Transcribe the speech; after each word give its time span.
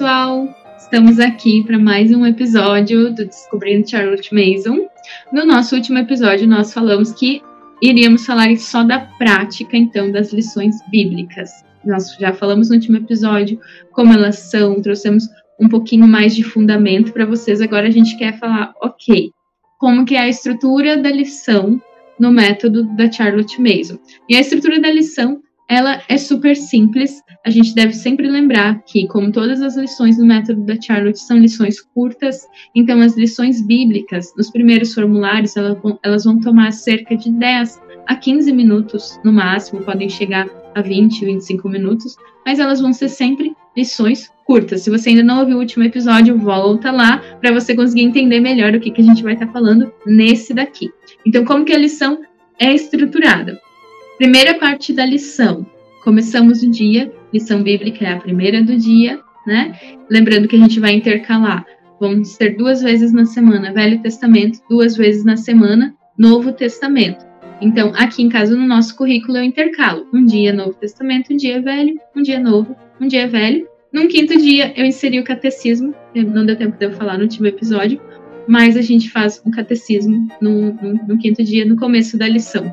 pessoal! 0.00 0.48
Estamos 0.78 1.20
aqui 1.20 1.62
para 1.62 1.78
mais 1.78 2.10
um 2.10 2.24
episódio 2.24 3.14
do 3.14 3.26
Descobrindo 3.26 3.86
Charlotte 3.86 4.34
Mason. 4.34 4.88
No 5.30 5.44
nosso 5.44 5.76
último 5.76 5.98
episódio, 5.98 6.48
nós 6.48 6.72
falamos 6.72 7.12
que 7.12 7.42
iríamos 7.82 8.24
falar 8.24 8.56
só 8.56 8.82
da 8.82 9.00
prática, 9.18 9.76
então, 9.76 10.10
das 10.10 10.32
lições 10.32 10.76
bíblicas. 10.90 11.50
Nós 11.84 12.16
já 12.18 12.32
falamos 12.32 12.70
no 12.70 12.76
último 12.76 12.96
episódio 12.96 13.60
como 13.92 14.14
elas 14.14 14.38
são, 14.38 14.80
trouxemos 14.80 15.28
um 15.60 15.68
pouquinho 15.68 16.08
mais 16.08 16.34
de 16.34 16.44
fundamento 16.44 17.12
para 17.12 17.26
vocês. 17.26 17.60
Agora 17.60 17.86
a 17.86 17.90
gente 17.90 18.16
quer 18.16 18.38
falar, 18.38 18.72
ok, 18.82 19.30
como 19.78 20.06
que 20.06 20.14
é 20.14 20.20
a 20.20 20.28
estrutura 20.30 20.96
da 20.96 21.10
lição 21.10 21.78
no 22.18 22.30
método 22.32 22.84
da 22.96 23.12
Charlotte 23.12 23.60
Mason. 23.60 23.98
E 24.26 24.34
a 24.34 24.40
estrutura 24.40 24.80
da 24.80 24.90
lição 24.90 25.42
ela 25.70 26.02
é 26.08 26.18
super 26.18 26.56
simples. 26.56 27.22
A 27.46 27.48
gente 27.48 27.72
deve 27.76 27.92
sempre 27.92 28.28
lembrar 28.28 28.82
que, 28.82 29.06
como 29.06 29.30
todas 29.30 29.62
as 29.62 29.76
lições 29.76 30.16
do 30.16 30.26
método 30.26 30.66
da 30.66 30.78
Charlotte 30.78 31.20
são 31.20 31.38
lições 31.38 31.80
curtas, 31.80 32.44
então 32.74 33.00
as 33.00 33.16
lições 33.16 33.64
bíblicas, 33.64 34.34
nos 34.36 34.50
primeiros 34.50 34.92
formulários, 34.92 35.56
elas 35.56 36.24
vão, 36.24 36.40
tomar 36.40 36.72
cerca 36.72 37.16
de 37.16 37.30
10 37.30 37.80
a 38.08 38.16
15 38.16 38.52
minutos 38.52 39.20
no 39.24 39.32
máximo, 39.32 39.82
podem 39.82 40.08
chegar 40.08 40.48
a 40.74 40.82
20, 40.82 41.24
25 41.24 41.68
minutos, 41.68 42.16
mas 42.44 42.58
elas 42.58 42.80
vão 42.80 42.92
ser 42.92 43.08
sempre 43.08 43.54
lições 43.76 44.28
curtas. 44.44 44.82
Se 44.82 44.90
você 44.90 45.10
ainda 45.10 45.22
não 45.22 45.38
ouviu 45.38 45.56
o 45.56 45.60
último 45.60 45.84
episódio, 45.84 46.36
volta 46.36 46.90
lá 46.90 47.18
para 47.40 47.52
você 47.52 47.76
conseguir 47.76 48.02
entender 48.02 48.40
melhor 48.40 48.74
o 48.74 48.80
que, 48.80 48.90
que 48.90 49.02
a 49.02 49.04
gente 49.04 49.22
vai 49.22 49.34
estar 49.34 49.46
tá 49.46 49.52
falando 49.52 49.92
nesse 50.04 50.52
daqui. 50.52 50.90
Então, 51.24 51.44
como 51.44 51.64
que 51.64 51.72
a 51.72 51.78
lição 51.78 52.20
é 52.58 52.74
estruturada? 52.74 53.60
Primeira 54.20 54.52
parte 54.58 54.92
da 54.92 55.06
lição. 55.06 55.64
Começamos 56.04 56.62
o 56.62 56.70
dia, 56.70 57.10
lição 57.32 57.62
bíblica 57.62 58.04
é 58.04 58.12
a 58.12 58.20
primeira 58.20 58.62
do 58.62 58.76
dia, 58.76 59.18
né? 59.46 59.74
Lembrando 60.10 60.46
que 60.46 60.56
a 60.56 60.58
gente 60.58 60.78
vai 60.78 60.92
intercalar. 60.92 61.64
Vamos 61.98 62.36
ter 62.36 62.54
duas 62.54 62.82
vezes 62.82 63.14
na 63.14 63.24
semana 63.24 63.72
Velho 63.72 63.98
Testamento, 64.02 64.60
duas 64.68 64.94
vezes 64.94 65.24
na 65.24 65.38
semana 65.38 65.94
Novo 66.18 66.52
Testamento. 66.52 67.24
Então, 67.62 67.94
aqui 67.96 68.22
em 68.22 68.28
casa, 68.28 68.54
no 68.54 68.66
nosso 68.66 68.94
currículo, 68.94 69.38
eu 69.38 69.42
intercalo. 69.42 70.06
Um 70.12 70.26
dia 70.26 70.52
Novo 70.52 70.74
Testamento, 70.74 71.32
um 71.32 71.36
dia 71.38 71.62
Velho, 71.62 71.98
um 72.14 72.20
dia 72.20 72.38
Novo, 72.38 72.76
um 73.00 73.08
dia 73.08 73.26
Velho. 73.26 73.66
Num 73.90 74.06
quinto 74.06 74.36
dia, 74.36 74.74
eu 74.76 74.84
inseri 74.84 75.18
o 75.18 75.24
catecismo. 75.24 75.94
Não 76.14 76.44
deu 76.44 76.56
tempo 76.56 76.76
de 76.76 76.84
eu 76.84 76.92
falar 76.92 77.16
no 77.16 77.22
último 77.22 77.46
episódio, 77.46 77.98
mas 78.46 78.76
a 78.76 78.82
gente 78.82 79.08
faz 79.08 79.40
um 79.46 79.50
catecismo 79.50 80.28
no, 80.42 80.74
no, 80.74 80.92
no 81.08 81.18
quinto 81.18 81.42
dia, 81.42 81.64
no 81.64 81.76
começo 81.76 82.18
da 82.18 82.28
lição 82.28 82.70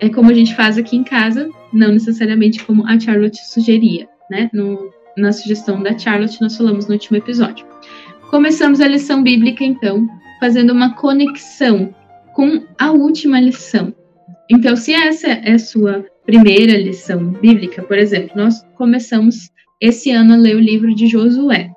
é 0.00 0.08
como 0.08 0.30
a 0.30 0.34
gente 0.34 0.54
faz 0.54 0.78
aqui 0.78 0.96
em 0.96 1.04
casa, 1.04 1.48
não 1.72 1.92
necessariamente 1.92 2.64
como 2.64 2.86
a 2.86 2.98
Charlotte 2.98 3.38
sugeria, 3.48 4.08
né? 4.30 4.48
No, 4.52 4.90
na 5.16 5.32
sugestão 5.32 5.82
da 5.82 5.96
Charlotte, 5.98 6.40
nós 6.40 6.56
falamos 6.56 6.86
no 6.86 6.94
último 6.94 7.16
episódio. 7.16 7.66
Começamos 8.30 8.80
a 8.80 8.86
lição 8.86 9.22
bíblica, 9.22 9.64
então, 9.64 10.06
fazendo 10.38 10.72
uma 10.72 10.94
conexão 10.94 11.94
com 12.34 12.62
a 12.78 12.90
última 12.90 13.40
lição. 13.40 13.92
Então, 14.50 14.76
se 14.76 14.92
essa 14.92 15.26
é 15.28 15.52
a 15.52 15.58
sua 15.58 16.06
primeira 16.24 16.76
lição 16.76 17.32
bíblica, 17.32 17.82
por 17.82 17.98
exemplo, 17.98 18.30
nós 18.36 18.62
começamos 18.76 19.50
esse 19.80 20.10
ano 20.10 20.34
a 20.34 20.36
ler 20.36 20.56
o 20.56 20.60
livro 20.60 20.94
de 20.94 21.06
Josué. 21.06 21.70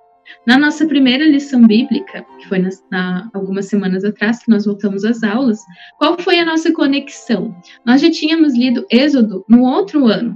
Na 0.45 0.57
nossa 0.57 0.87
primeira 0.87 1.23
lição 1.25 1.67
bíblica, 1.67 2.25
que 2.39 2.47
foi 2.47 2.57
na, 2.57 2.69
na, 2.89 3.29
algumas 3.33 3.67
semanas 3.67 4.03
atrás, 4.03 4.43
que 4.43 4.49
nós 4.49 4.65
voltamos 4.65 5.05
às 5.05 5.21
aulas, 5.21 5.59
qual 5.99 6.17
foi 6.19 6.39
a 6.39 6.45
nossa 6.45 6.73
conexão? 6.73 7.55
Nós 7.85 8.01
já 8.01 8.09
tínhamos 8.09 8.55
lido 8.55 8.85
Êxodo 8.89 9.45
no 9.47 9.63
outro 9.63 10.07
ano. 10.07 10.35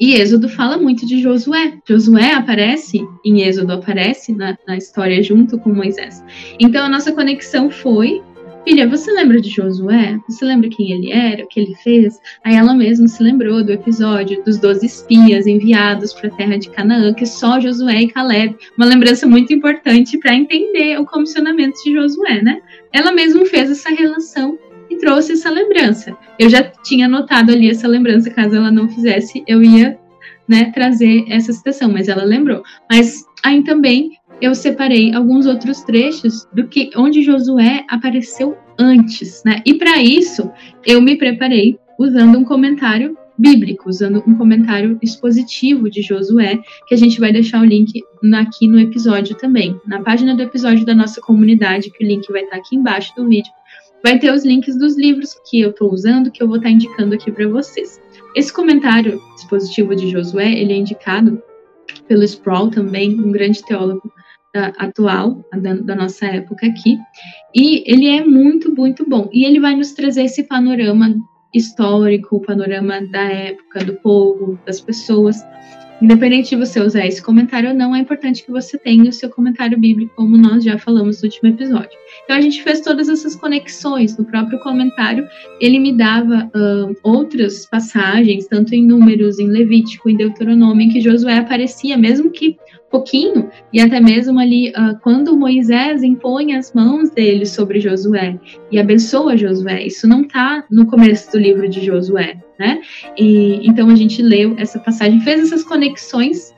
E 0.00 0.14
Êxodo 0.14 0.48
fala 0.48 0.78
muito 0.78 1.04
de 1.04 1.20
Josué. 1.20 1.76
Josué 1.86 2.32
aparece, 2.32 3.00
em 3.24 3.42
Êxodo 3.42 3.72
aparece 3.72 4.32
na, 4.32 4.56
na 4.66 4.76
história 4.76 5.22
junto 5.22 5.58
com 5.58 5.74
Moisés. 5.74 6.24
Então 6.58 6.86
a 6.86 6.88
nossa 6.88 7.12
conexão 7.12 7.68
foi 7.68 8.22
Filha, 8.68 8.86
você 8.86 9.10
lembra 9.10 9.40
de 9.40 9.48
Josué? 9.48 10.20
Você 10.28 10.44
lembra 10.44 10.68
quem 10.68 10.92
ele 10.92 11.10
era, 11.10 11.42
o 11.42 11.48
que 11.48 11.58
ele 11.58 11.74
fez? 11.76 12.20
Aí 12.44 12.54
ela 12.54 12.74
mesma 12.74 13.08
se 13.08 13.22
lembrou 13.22 13.64
do 13.64 13.72
episódio 13.72 14.44
dos 14.44 14.58
12 14.58 14.84
espias 14.84 15.46
enviados 15.46 16.12
para 16.12 16.28
a 16.28 16.32
terra 16.32 16.58
de 16.58 16.68
Canaã, 16.68 17.14
que 17.14 17.24
só 17.24 17.58
Josué 17.58 18.02
e 18.02 18.08
Caleb. 18.08 18.54
Uma 18.76 18.84
lembrança 18.84 19.26
muito 19.26 19.54
importante 19.54 20.18
para 20.18 20.34
entender 20.34 21.00
o 21.00 21.06
comissionamento 21.06 21.82
de 21.82 21.94
Josué, 21.94 22.42
né? 22.42 22.60
Ela 22.92 23.10
mesma 23.10 23.46
fez 23.46 23.70
essa 23.70 23.88
relação 23.88 24.58
e 24.90 24.98
trouxe 24.98 25.32
essa 25.32 25.48
lembrança. 25.48 26.14
Eu 26.38 26.50
já 26.50 26.62
tinha 26.62 27.06
anotado 27.06 27.50
ali 27.50 27.70
essa 27.70 27.88
lembrança, 27.88 28.28
caso 28.28 28.54
ela 28.54 28.70
não 28.70 28.86
fizesse, 28.86 29.42
eu 29.46 29.62
ia 29.62 29.98
né, 30.46 30.70
trazer 30.74 31.24
essa 31.30 31.54
citação, 31.54 31.90
mas 31.90 32.06
ela 32.06 32.22
lembrou. 32.22 32.62
Mas 32.90 33.24
aí 33.42 33.64
também 33.64 34.17
eu 34.40 34.54
separei 34.54 35.12
alguns 35.14 35.46
outros 35.46 35.82
trechos 35.82 36.46
do 36.52 36.66
que 36.68 36.90
onde 36.96 37.22
Josué 37.22 37.84
apareceu 37.88 38.56
antes, 38.78 39.42
né? 39.44 39.62
E 39.66 39.74
para 39.74 40.02
isso 40.02 40.50
eu 40.86 41.00
me 41.00 41.16
preparei 41.16 41.78
usando 41.98 42.38
um 42.38 42.44
comentário 42.44 43.16
bíblico, 43.36 43.88
usando 43.88 44.22
um 44.26 44.34
comentário 44.34 44.98
expositivo 45.00 45.88
de 45.88 46.02
Josué, 46.02 46.58
que 46.86 46.94
a 46.94 46.98
gente 46.98 47.20
vai 47.20 47.32
deixar 47.32 47.60
o 47.60 47.64
link 47.64 48.02
aqui 48.34 48.66
no 48.66 48.80
episódio 48.80 49.36
também, 49.36 49.80
na 49.86 50.02
página 50.02 50.34
do 50.34 50.42
episódio 50.42 50.84
da 50.84 50.94
nossa 50.94 51.20
comunidade, 51.20 51.90
que 51.90 52.04
o 52.04 52.06
link 52.06 52.30
vai 52.32 52.42
estar 52.42 52.56
aqui 52.56 52.76
embaixo 52.76 53.14
do 53.16 53.28
vídeo. 53.28 53.52
Vai 54.02 54.18
ter 54.18 54.32
os 54.32 54.44
links 54.44 54.76
dos 54.76 54.96
livros 54.96 55.34
que 55.48 55.60
eu 55.60 55.70
estou 55.70 55.92
usando, 55.92 56.30
que 56.30 56.42
eu 56.42 56.48
vou 56.48 56.56
estar 56.56 56.70
indicando 56.70 57.14
aqui 57.14 57.30
para 57.30 57.48
vocês. 57.48 58.00
Esse 58.34 58.52
comentário 58.52 59.20
expositivo 59.36 59.94
de 59.94 60.10
Josué, 60.10 60.52
ele 60.52 60.72
é 60.72 60.76
indicado 60.76 61.42
pelo 62.06 62.22
Sproul 62.22 62.70
também, 62.70 63.18
um 63.20 63.32
grande 63.32 63.64
teólogo 63.64 64.12
atual, 64.54 65.44
da, 65.60 65.74
da, 65.74 65.94
nossa 65.94 66.26
época 66.26 66.66
aqui, 66.66 66.98
e 67.54 67.84
ele 67.86 68.08
é 68.08 68.24
muito, 68.24 68.74
muito 68.74 69.08
bom. 69.08 69.28
E 69.32 69.44
ele 69.44 69.60
vai 69.60 69.74
nos 69.74 69.92
trazer 69.92 70.22
esse 70.24 70.44
panorama 70.44 71.14
histórico, 71.54 72.36
o 72.36 72.40
panorama 72.40 73.00
da 73.10 73.22
época, 73.22 73.84
do 73.84 73.94
povo, 73.94 74.58
das 74.66 74.80
pessoas. 74.80 75.44
Independente 76.00 76.50
de 76.50 76.56
você 76.56 76.80
usar 76.80 77.04
esse 77.06 77.20
comentário 77.20 77.70
ou 77.70 77.74
não, 77.74 77.94
é 77.94 77.98
importante 77.98 78.44
que 78.44 78.52
você 78.52 78.78
tenha 78.78 79.10
o 79.10 79.12
seu 79.12 79.28
comentário 79.28 79.76
bíblico, 79.76 80.14
como 80.14 80.36
nós 80.36 80.62
já 80.62 80.78
falamos 80.78 81.20
no 81.20 81.26
último 81.26 81.48
episódio. 81.48 81.98
Então 82.22 82.36
a 82.36 82.40
gente 82.40 82.62
fez 82.62 82.80
todas 82.80 83.08
essas 83.08 83.34
conexões. 83.34 84.16
No 84.16 84.24
próprio 84.24 84.60
comentário, 84.60 85.26
ele 85.60 85.80
me 85.80 85.92
dava 85.92 86.48
uh, 86.54 86.94
outras 87.02 87.66
passagens, 87.66 88.46
tanto 88.46 88.76
em 88.76 88.86
Números, 88.86 89.40
em 89.40 89.48
Levítico, 89.48 90.08
em 90.08 90.16
Deuteronômio, 90.16 90.86
em 90.86 90.88
que 90.88 91.00
Josué 91.00 91.38
aparecia, 91.38 91.98
mesmo 91.98 92.30
que 92.30 92.56
pouquinho, 92.90 93.50
e 93.72 93.80
até 93.80 94.00
mesmo 94.00 94.38
ali 94.38 94.70
uh, 94.70 94.98
quando 95.02 95.36
Moisés 95.36 96.02
impõe 96.02 96.54
as 96.54 96.72
mãos 96.72 97.10
dele 97.10 97.44
sobre 97.44 97.80
Josué 97.80 98.38
e 98.70 98.78
abençoa 98.78 99.36
Josué. 99.36 99.86
Isso 99.86 100.08
não 100.08 100.22
está 100.22 100.64
no 100.70 100.86
começo 100.86 101.30
do 101.32 101.38
livro 101.38 101.68
de 101.68 101.84
Josué, 101.84 102.36
né? 102.58 102.80
E 103.16 103.60
então 103.68 103.90
a 103.90 103.94
gente 103.94 104.22
leu 104.22 104.54
essa 104.58 104.78
passagem, 104.78 105.20
fez 105.20 105.40
essas 105.42 105.62
conexões 105.62 106.54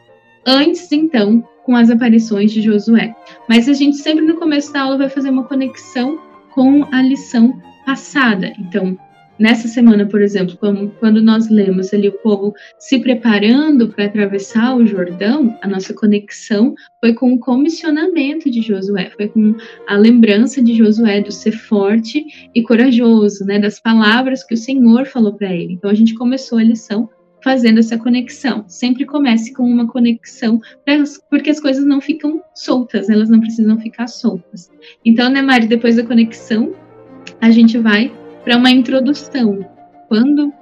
antes 0.47 0.91
então 0.93 1.45
com 1.65 1.77
as 1.77 1.91
aparições 1.91 2.53
de 2.53 2.63
Josué. 2.63 3.15
Mas 3.49 3.69
a 3.69 3.73
gente 3.73 3.97
sempre 3.97 4.25
no 4.25 4.37
começo 4.37 4.73
da 4.73 4.83
aula 4.83 4.99
vai 4.99 5.09
fazer 5.09 5.31
uma 5.31 5.45
conexão 5.45 6.19
com 6.55 6.85
a 6.93 7.03
lição 7.03 7.61
passada. 7.85 8.53
Então, 8.59 8.97
Nessa 9.41 9.69
semana, 9.69 10.05
por 10.05 10.21
exemplo, 10.21 10.59
quando 10.99 11.23
nós 11.23 11.49
lemos 11.49 11.95
ali 11.95 12.09
o 12.09 12.19
povo 12.19 12.53
se 12.79 12.99
preparando 12.99 13.89
para 13.89 14.05
atravessar 14.05 14.77
o 14.77 14.87
Jordão, 14.87 15.59
a 15.63 15.67
nossa 15.67 15.95
conexão 15.95 16.75
foi 17.01 17.15
com 17.15 17.33
o 17.33 17.39
comissionamento 17.39 18.51
de 18.51 18.61
Josué, 18.61 19.11
foi 19.17 19.29
com 19.29 19.55
a 19.89 19.97
lembrança 19.97 20.63
de 20.63 20.75
Josué 20.75 21.23
do 21.23 21.33
ser 21.33 21.53
forte 21.53 22.51
e 22.55 22.63
corajoso, 22.63 23.47
né, 23.47 23.59
das 23.59 23.81
palavras 23.81 24.45
que 24.45 24.53
o 24.53 24.59
Senhor 24.59 25.07
falou 25.07 25.33
para 25.33 25.51
ele. 25.51 25.73
Então 25.73 25.91
a 25.91 25.95
gente 25.95 26.15
começou 26.15 26.59
a 26.59 26.63
lição 26.63 27.09
fazendo 27.43 27.79
essa 27.79 27.97
conexão. 27.97 28.67
Sempre 28.69 29.07
comece 29.07 29.55
com 29.55 29.63
uma 29.63 29.89
conexão, 29.89 30.61
porque 31.31 31.49
as 31.49 31.59
coisas 31.59 31.87
não 31.87 31.99
ficam 31.99 32.43
soltas, 32.55 33.09
elas 33.09 33.31
não 33.31 33.41
precisam 33.41 33.81
ficar 33.81 34.07
soltas. 34.07 34.71
Então, 35.03 35.31
né, 35.31 35.41
Mari, 35.41 35.67
depois 35.67 35.97
da 35.97 36.05
conexão, 36.05 36.75
a 37.41 37.51
gente 37.51 37.79
vai 37.79 38.20
para 38.45 38.57
uma 38.57 38.71
introdução, 38.71 39.65
quando 40.09 40.53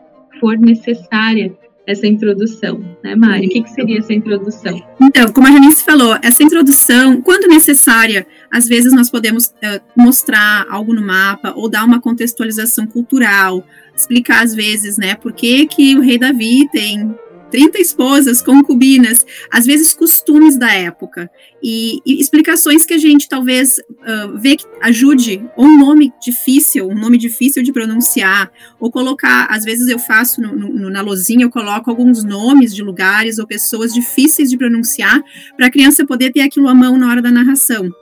for 0.40 0.58
necessária 0.58 1.52
essa 1.88 2.06
introdução, 2.06 2.84
né, 3.02 3.14
Mari? 3.14 3.46
O 3.46 3.48
que, 3.48 3.62
que, 3.62 3.70
seria 3.70 3.98
essa 3.98 4.12
introdução? 4.12 4.78
Então, 5.00 5.32
como 5.32 5.46
a 5.46 5.50
Janice 5.50 5.82
falou, 5.82 6.19
essa 6.22 6.42
introdução, 6.42 7.22
quando 7.22 7.48
necessária, 7.48 8.26
às 8.50 8.69
vezes 8.69 8.92
nós 8.92 9.10
podemos 9.10 9.46
uh, 9.46 9.80
mostrar 9.96 10.66
algo 10.69 10.92
no 10.92 11.00
mapa 11.00 11.54
ou 11.56 11.66
dar 11.66 11.86
uma 11.86 11.98
contextualização 11.98 12.86
cultural, 12.86 13.64
explicar 13.96 14.44
às 14.44 14.54
vezes, 14.54 14.98
né, 14.98 15.14
por 15.14 15.32
que, 15.32 15.66
que 15.66 15.96
o 15.96 16.02
rei 16.02 16.19
Davi 16.19 16.69
tem 16.70 17.16
30 17.50 17.78
esposas, 17.80 18.42
concubinas, 18.42 19.24
às 19.50 19.66
vezes 19.66 19.92
costumes 19.92 20.56
da 20.56 20.72
época 20.72 21.30
e, 21.62 22.00
e 22.04 22.20
explicações 22.20 22.84
que 22.84 22.94
a 22.94 22.98
gente 22.98 23.28
talvez 23.28 23.78
uh, 23.78 24.38
vê 24.38 24.56
que 24.56 24.64
ajude, 24.80 25.44
ou 25.56 25.66
um 25.66 25.78
nome 25.78 26.12
difícil, 26.22 26.88
um 26.88 26.94
nome 26.94 27.18
difícil 27.18 27.62
de 27.62 27.72
pronunciar, 27.72 28.50
ou 28.78 28.90
colocar, 28.90 29.46
às 29.50 29.64
vezes 29.64 29.88
eu 29.88 29.98
faço 29.98 30.40
no, 30.40 30.54
no, 30.54 30.90
na 30.90 31.00
lozinha, 31.00 31.44
eu 31.44 31.50
coloco 31.50 31.90
alguns 31.90 32.24
nomes 32.24 32.74
de 32.74 32.82
lugares 32.82 33.38
ou 33.38 33.46
pessoas 33.46 33.92
difíceis 33.92 34.50
de 34.50 34.56
pronunciar 34.56 35.20
para 35.56 35.66
a 35.66 35.70
criança 35.70 36.06
poder 36.06 36.32
ter 36.32 36.40
aquilo 36.40 36.68
à 36.68 36.74
mão 36.74 36.96
na 36.96 37.08
hora 37.08 37.22
da 37.22 37.30
narração 37.30 37.92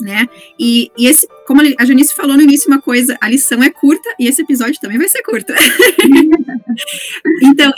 né? 0.00 0.28
E, 0.58 0.90
e, 0.96 1.06
esse, 1.06 1.26
como 1.46 1.60
a 1.78 1.84
Janice 1.84 2.14
falou 2.14 2.36
no 2.36 2.42
início, 2.42 2.68
uma 2.68 2.80
coisa, 2.80 3.16
a 3.20 3.28
lição 3.28 3.62
é 3.62 3.70
curta 3.70 4.08
e 4.18 4.28
esse 4.28 4.42
episódio 4.42 4.80
também 4.80 4.98
vai 4.98 5.08
ser 5.08 5.22
curto. 5.22 5.52
então, 7.42 7.72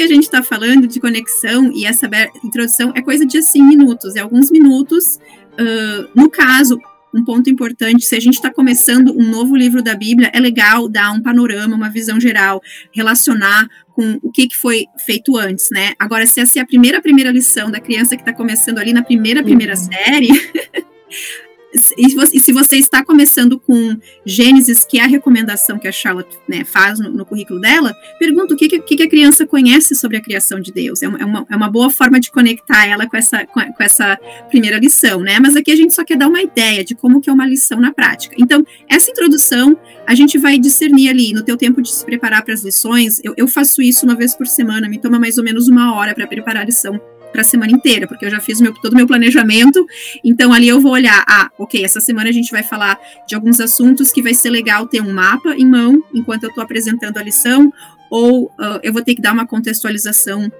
que 0.00 0.04
a 0.04 0.08
gente 0.08 0.22
está 0.22 0.42
falando 0.42 0.86
de 0.86 0.98
conexão 0.98 1.70
e 1.74 1.84
essa 1.84 2.08
introdução 2.42 2.90
é 2.94 3.02
coisa 3.02 3.26
de 3.26 3.36
assim 3.36 3.62
minutos, 3.62 4.16
é 4.16 4.20
alguns 4.20 4.50
minutos. 4.50 5.18
Uh, 5.52 6.08
no 6.14 6.30
caso, 6.30 6.80
um 7.12 7.22
ponto 7.22 7.50
importante, 7.50 8.06
se 8.06 8.16
a 8.16 8.20
gente 8.20 8.36
está 8.36 8.50
começando 8.50 9.12
um 9.14 9.28
novo 9.28 9.54
livro 9.54 9.82
da 9.82 9.94
Bíblia, 9.94 10.30
é 10.32 10.40
legal 10.40 10.88
dar 10.88 11.12
um 11.12 11.20
panorama, 11.20 11.76
uma 11.76 11.90
visão 11.90 12.18
geral, 12.18 12.62
relacionar 12.90 13.68
com 13.92 14.18
o 14.22 14.32
que, 14.32 14.48
que 14.48 14.56
foi 14.56 14.86
feito 15.04 15.36
antes, 15.36 15.68
né? 15.70 15.92
Agora, 15.98 16.26
se 16.26 16.40
essa 16.40 16.58
é 16.58 16.62
a 16.62 16.66
primeira 16.66 17.02
primeira 17.02 17.30
lição 17.30 17.70
da 17.70 17.78
criança 17.78 18.16
que 18.16 18.22
está 18.22 18.32
começando 18.32 18.78
ali 18.78 18.94
na 18.94 19.02
primeira 19.02 19.42
primeira 19.42 19.74
uhum. 19.74 19.88
série, 19.92 20.28
E 21.72 22.40
se 22.40 22.52
você 22.52 22.76
está 22.76 23.04
começando 23.04 23.58
com 23.58 23.96
Gênesis, 24.26 24.84
que 24.84 24.98
é 24.98 25.04
a 25.04 25.06
recomendação 25.06 25.78
que 25.78 25.86
a 25.86 25.92
Charlotte 25.92 26.36
né, 26.48 26.64
faz 26.64 26.98
no, 26.98 27.10
no, 27.10 27.24
currículo 27.24 27.60
dela, 27.60 27.94
pergunta 28.18 28.54
o 28.54 28.56
que, 28.56 28.68
que, 28.68 28.96
que, 28.96 29.02
a 29.02 29.08
criança 29.08 29.46
conhece 29.46 29.94
sobre 29.94 30.16
a 30.16 30.20
criação 30.20 30.58
de 30.58 30.72
Deus. 30.72 31.00
É 31.02 31.08
uma, 31.08 31.46
é 31.48 31.56
uma, 31.56 31.66
é 31.66 31.70
boa 31.70 31.88
forma 31.88 32.18
de 32.18 32.30
conectar 32.30 32.86
ela 32.86 33.08
com 33.08 33.16
essa, 33.16 33.46
com, 33.46 33.60
com, 33.60 33.82
essa 33.82 34.18
primeira 34.48 34.78
lição, 34.78 35.20
né? 35.20 35.38
Mas 35.40 35.54
aqui 35.54 35.70
a 35.70 35.76
gente 35.76 35.94
só 35.94 36.04
quer 36.04 36.16
dar 36.16 36.26
uma 36.26 36.42
ideia 36.42 36.84
de 36.84 36.96
como 36.96 37.20
que 37.20 37.30
é 37.30 37.32
uma 37.32 37.46
lição 37.46 37.80
na 37.80 37.92
prática. 37.92 38.34
Então, 38.36 38.66
essa 38.88 39.10
introdução, 39.10 39.78
a 40.06 40.14
gente 40.14 40.38
vai 40.38 40.58
discernir 40.58 41.08
ali, 41.08 41.32
no 41.32 41.44
teu 41.44 41.56
tempo 41.56 41.80
de 41.80 41.92
se 41.92 42.04
preparar 42.04 42.44
para 42.44 42.52
as 42.52 42.64
lições, 42.64 43.20
eu, 43.22 43.32
eu 43.36 43.46
faço 43.46 43.80
isso 43.80 44.04
uma 44.04 44.16
vez 44.16 44.34
por 44.34 44.46
semana, 44.46 44.88
me 44.88 44.98
toma 44.98 45.20
mais 45.20 45.38
ou 45.38 45.44
menos 45.44 45.68
uma 45.68 45.94
hora 45.94 46.14
para 46.14 46.26
preparar 46.26 46.62
a 46.62 46.66
lição 46.66 47.00
para 47.30 47.42
a 47.42 47.44
semana 47.44 47.72
inteira, 47.72 48.06
porque 48.06 48.24
eu 48.24 48.30
já 48.30 48.40
fiz 48.40 48.60
meu, 48.60 48.72
todo 48.74 48.92
o 48.92 48.96
meu 48.96 49.06
planejamento. 49.06 49.84
Então 50.24 50.52
ali 50.52 50.68
eu 50.68 50.80
vou 50.80 50.92
olhar, 50.92 51.24
ah, 51.28 51.50
ok, 51.58 51.84
essa 51.84 52.00
semana 52.00 52.28
a 52.28 52.32
gente 52.32 52.50
vai 52.50 52.62
falar 52.62 52.98
de 53.26 53.34
alguns 53.34 53.60
assuntos 53.60 54.12
que 54.12 54.22
vai 54.22 54.34
ser 54.34 54.50
legal 54.50 54.86
ter 54.86 55.00
um 55.00 55.12
mapa 55.12 55.54
em 55.54 55.66
mão 55.66 56.02
enquanto 56.14 56.44
eu 56.44 56.48
estou 56.48 56.62
apresentando 56.62 57.18
a 57.18 57.22
lição, 57.22 57.72
ou 58.10 58.46
uh, 58.46 58.80
eu 58.82 58.92
vou 58.92 59.02
ter 59.02 59.14
que 59.14 59.22
dar 59.22 59.32
uma 59.32 59.46
contextualização 59.46 60.50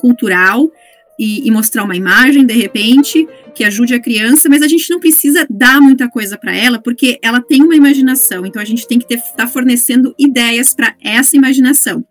cultural 0.00 0.70
e, 1.18 1.46
e, 1.46 1.50
mostrar 1.50 1.84
uma 1.84 1.94
imagem 1.94 2.44
de 2.44 2.54
repente 2.54 3.28
que 3.54 3.62
ajude 3.62 3.94
a 3.94 4.00
criança, 4.00 4.48
mas 4.48 4.62
a 4.62 4.66
gente 4.66 4.90
não 4.90 4.98
precisa 4.98 5.46
dar 5.48 5.80
muita 5.80 6.08
coisa 6.08 6.36
para 6.36 6.56
ela, 6.56 6.80
porque 6.80 7.18
ela 7.22 7.40
tem 7.40 7.62
uma 7.62 7.76
imaginação. 7.76 8.44
Então 8.44 8.60
a 8.60 8.64
gente 8.64 8.88
tem 8.88 8.98
que 8.98 9.14
estar 9.14 9.32
tá 9.32 9.46
fornecendo 9.46 10.14
ideias 10.18 10.74
para 10.74 10.96
essa 11.00 11.36
imaginação. 11.36 12.04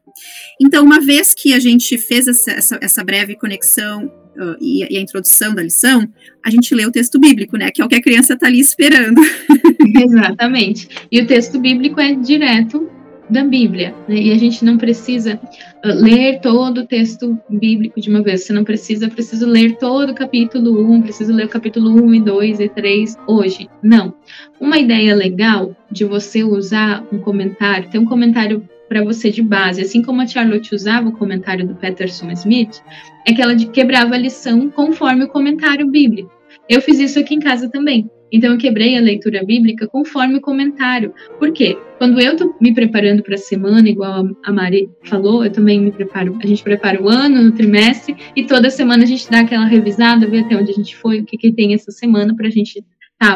Então, 0.59 0.83
uma 0.83 0.99
vez 0.99 1.33
que 1.33 1.53
a 1.53 1.59
gente 1.59 1.97
fez 1.97 2.27
essa, 2.27 2.51
essa, 2.51 2.79
essa 2.81 3.03
breve 3.03 3.35
conexão 3.35 4.05
uh, 4.05 4.55
e, 4.59 4.85
e, 4.93 4.97
a 4.97 5.01
introdução 5.01 5.53
da 5.55 5.63
lição, 5.63 6.07
a 6.43 6.49
gente 6.49 6.73
lê 6.75 6.85
o 6.85 6.91
texto 6.91 7.19
bíblico, 7.19 7.57
né? 7.57 7.71
Que 7.71 7.81
é 7.81 7.85
o 7.85 7.87
que 7.87 7.95
a 7.95 8.01
criança 8.01 8.33
está 8.33 8.47
ali 8.47 8.59
esperando. 8.59 9.21
Exatamente. 10.05 10.87
E 11.11 11.21
o 11.21 11.27
texto 11.27 11.59
bíblico 11.59 11.99
é 11.99 12.13
direto 12.13 12.89
da 13.31 13.45
Bíblia, 13.45 13.95
né? 14.09 14.17
E 14.17 14.31
a 14.31 14.37
gente 14.37 14.63
não 14.65 14.77
precisa 14.77 15.35
uh, 15.35 15.87
ler 15.87 16.41
todo 16.41 16.81
o 16.81 16.85
texto 16.85 17.39
bíblico 17.49 17.99
de 17.99 18.09
uma 18.09 18.21
vez. 18.21 18.43
Você 18.43 18.51
não 18.51 18.65
precisa, 18.65 19.09
preciso 19.09 19.47
ler 19.47 19.77
todo 19.77 20.11
o 20.11 20.15
capítulo 20.15 20.85
1, 20.91 21.01
preciso 21.01 21.33
ler 21.33 21.45
o 21.45 21.49
capítulo 21.49 21.89
1 22.03 22.15
e 22.15 22.21
2 22.21 22.59
e 22.59 22.69
3 22.69 23.17
hoje. 23.25 23.69
Não. 23.81 24.13
Uma 24.59 24.77
ideia 24.77 25.15
legal 25.15 25.75
de 25.89 26.03
você 26.03 26.43
usar 26.43 27.03
um 27.11 27.19
comentário, 27.19 27.89
ter 27.89 27.99
um 27.99 28.05
comentário 28.05 28.67
para 28.91 29.05
você 29.05 29.31
de 29.31 29.41
base, 29.41 29.81
assim 29.81 30.01
como 30.01 30.19
a 30.19 30.27
Charlotte 30.27 30.75
usava 30.75 31.07
o 31.07 31.13
comentário 31.13 31.65
do 31.65 31.73
Peterson 31.75 32.29
Smith, 32.31 32.81
é 33.25 33.31
que 33.31 33.41
ela 33.41 33.55
quebrava 33.55 34.15
a 34.15 34.17
lição 34.17 34.69
conforme 34.69 35.23
o 35.23 35.29
comentário 35.29 35.87
bíblico. 35.87 36.29
Eu 36.67 36.81
fiz 36.81 36.99
isso 36.99 37.17
aqui 37.17 37.33
em 37.33 37.39
casa 37.39 37.69
também. 37.69 38.11
Então 38.29 38.51
eu 38.51 38.57
quebrei 38.57 38.97
a 38.97 39.01
leitura 39.01 39.45
bíblica 39.45 39.87
conforme 39.87 40.35
o 40.35 40.41
comentário. 40.41 41.13
Por 41.39 41.53
quê? 41.53 41.77
Quando 41.97 42.19
eu 42.19 42.35
tô 42.35 42.53
me 42.59 42.73
preparando 42.73 43.23
para 43.23 43.35
a 43.35 43.37
semana, 43.37 43.87
igual 43.87 44.27
a 44.43 44.51
Mari 44.51 44.89
falou, 45.03 45.45
eu 45.45 45.51
também 45.51 45.79
me 45.79 45.91
preparo. 45.93 46.37
A 46.43 46.45
gente 46.45 46.61
prepara 46.61 47.01
o 47.01 47.07
ano, 47.07 47.47
o 47.47 47.51
trimestre, 47.53 48.17
e 48.35 48.43
toda 48.43 48.69
semana 48.69 49.03
a 49.03 49.07
gente 49.07 49.31
dá 49.31 49.39
aquela 49.39 49.67
revisada, 49.67 50.27
ver 50.27 50.39
até 50.39 50.57
onde 50.57 50.69
a 50.69 50.75
gente 50.75 50.97
foi, 50.97 51.21
o 51.21 51.25
que, 51.25 51.37
que 51.37 51.53
tem 51.53 51.73
essa 51.73 51.91
semana 51.91 52.35
para 52.35 52.47
a 52.47 52.51
gente 52.51 52.83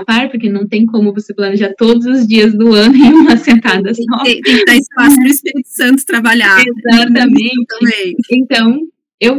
par, 0.05 0.29
porque 0.29 0.49
não 0.49 0.67
tem 0.67 0.85
como 0.85 1.13
você 1.13 1.33
planejar 1.33 1.73
todos 1.77 2.05
os 2.05 2.27
dias 2.27 2.53
do 2.53 2.73
ano 2.73 2.95
em 2.95 3.13
uma 3.13 3.37
sentada 3.37 3.93
só. 3.93 4.23
Tem, 4.23 4.41
tem 4.41 4.57
que 4.57 4.65
dar 4.65 4.75
espaço 4.75 5.15
para 5.15 5.25
o 5.25 5.29
Espírito 5.29 5.67
Santo 5.69 6.05
trabalhar. 6.05 6.63
Exatamente. 6.65 8.15
Então, 8.31 8.79
eu, 9.19 9.37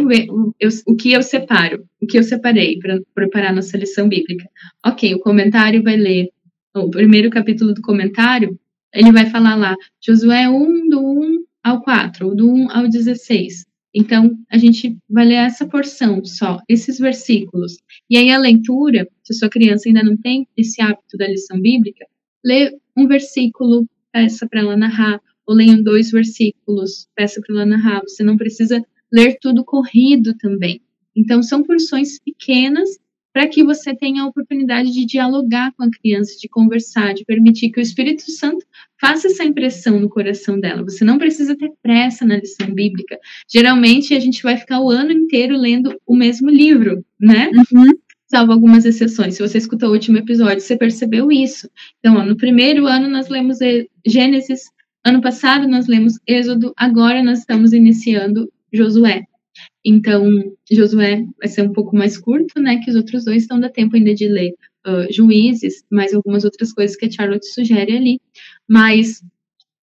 eu, 0.61 0.71
o 0.87 0.97
que 0.97 1.13
eu 1.13 1.23
separo, 1.23 1.85
o 2.01 2.07
que 2.07 2.19
eu 2.19 2.23
separei 2.23 2.79
para 2.79 3.01
preparar 3.15 3.55
nossa 3.55 3.77
lição 3.77 4.09
bíblica. 4.09 4.49
Ok, 4.85 5.15
o 5.15 5.21
comentário 5.21 5.83
vai 5.83 5.97
ler 5.97 6.29
o 6.75 6.91
primeiro 6.91 7.31
capítulo 7.31 7.75
do 7.75 7.83
comentário, 7.83 8.59
ele 8.93 9.13
vai 9.13 9.27
falar 9.27 9.57
lá, 9.57 9.75
Josué 10.01 10.49
1, 10.49 10.89
do 10.89 11.01
1 11.01 11.45
ao 11.63 11.83
4, 11.83 12.35
do 12.35 12.51
1 12.51 12.71
ao 12.71 12.89
16. 12.89 13.65
Então, 13.95 14.37
a 14.51 14.59
gente 14.59 14.97
vai 15.09 15.25
ler 15.25 15.37
essa 15.37 15.67
porção 15.67 16.23
só, 16.25 16.59
esses 16.69 16.99
versículos. 16.99 17.79
E 18.11 18.17
aí 18.17 18.31
a 18.31 18.39
leitura, 18.39 19.09
se 19.27 19.35
a 19.35 19.37
sua 19.37 19.49
criança 19.49 19.89
ainda 19.89 20.05
não 20.05 20.17
tem 20.17 20.47
esse 20.57 20.81
hábito 20.81 21.17
da 21.19 21.27
lição 21.27 21.61
bíblica, 21.61 22.07
lê 22.45 22.79
um 22.97 23.09
versículo, 23.09 23.89
peça 24.13 24.47
para 24.49 24.61
ela 24.61 24.77
narrar, 24.77 25.21
ou 25.45 25.55
leiam 25.55 25.83
dois 25.83 26.11
versículos, 26.11 27.09
peça 27.15 27.41
para 27.41 27.57
ela 27.57 27.67
narrar. 27.67 28.03
Você 28.03 28.23
não 28.23 28.37
precisa 28.37 28.81
ler 29.13 29.37
tudo 29.41 29.65
corrido 29.65 30.37
também. 30.39 30.81
Então, 31.15 31.43
são 31.43 31.63
porções 31.63 32.21
pequenas 32.21 32.89
para 33.33 33.49
que 33.49 33.63
você 33.63 33.95
tenha 33.95 34.23
a 34.23 34.27
oportunidade 34.27 34.91
de 34.93 35.05
dialogar 35.05 35.71
com 35.77 35.83
a 35.83 35.91
criança, 35.91 36.39
de 36.41 36.49
conversar, 36.49 37.13
de 37.13 37.25
permitir 37.25 37.71
que 37.71 37.79
o 37.79 37.83
Espírito 37.83 38.31
Santo 38.31 38.65
faça 38.99 39.27
essa 39.27 39.45
impressão 39.45 40.01
no 40.01 40.09
coração 40.09 40.59
dela. 40.59 40.83
Você 40.83 41.05
não 41.05 41.19
precisa 41.19 41.55
ter 41.55 41.71
pressa 41.83 42.25
na 42.25 42.39
lição 42.39 42.73
bíblica. 42.73 43.19
Geralmente 43.53 44.15
a 44.15 44.21
gente 44.21 44.43
vai 44.43 44.57
ficar 44.57 44.81
o 44.81 44.89
ano 44.89 45.13
inteiro 45.13 45.55
lendo 45.55 45.95
o 46.07 46.17
mesmo 46.17 46.49
livro, 46.49 47.05
né? 47.21 47.51
Uhum. 47.51 47.93
Salvo 48.29 48.53
algumas 48.53 48.85
exceções. 48.85 49.35
Se 49.35 49.43
você 49.43 49.59
escutou 49.59 49.91
o 49.91 49.93
último 49.93 50.19
episódio, 50.19 50.61
você 50.61 50.77
percebeu 50.77 51.31
isso. 51.31 51.71
Então, 52.01 52.17
ó, 52.17 52.25
no 52.25 52.37
primeiro 52.37 52.87
ano 52.87 53.09
nós 53.09 53.29
lemos 53.29 53.59
Gênesis, 54.05 54.63
ano 55.05 55.21
passado 55.21 55.69
nós 55.69 55.87
lemos 55.87 56.15
Êxodo, 56.27 56.73
agora 56.77 57.23
nós 57.23 57.41
estamos 57.41 57.73
iniciando 57.73 58.51
Josué. 58.73 59.23
Então, 59.85 60.29
Josué 60.71 61.25
vai 61.39 61.49
ser 61.49 61.63
um 61.63 61.73
pouco 61.73 61.97
mais 61.97 62.19
curto, 62.19 62.61
né, 62.61 62.79
que 62.79 62.91
os 62.91 62.97
outros 62.97 63.25
dois, 63.25 63.45
então 63.45 63.61
dá 63.61 63.71
tempo 63.71 63.95
ainda 63.95 64.13
de 64.13 64.27
ler 64.27 64.53
uh, 64.87 65.13
Juízes, 65.13 65.85
mais 65.91 66.13
algumas 66.13 66.45
outras 66.45 66.73
coisas 66.73 66.97
que 66.97 67.07
a 67.07 67.11
Charlotte 67.11 67.47
sugere 67.47 67.97
ali, 67.97 68.21
mas 68.69 69.23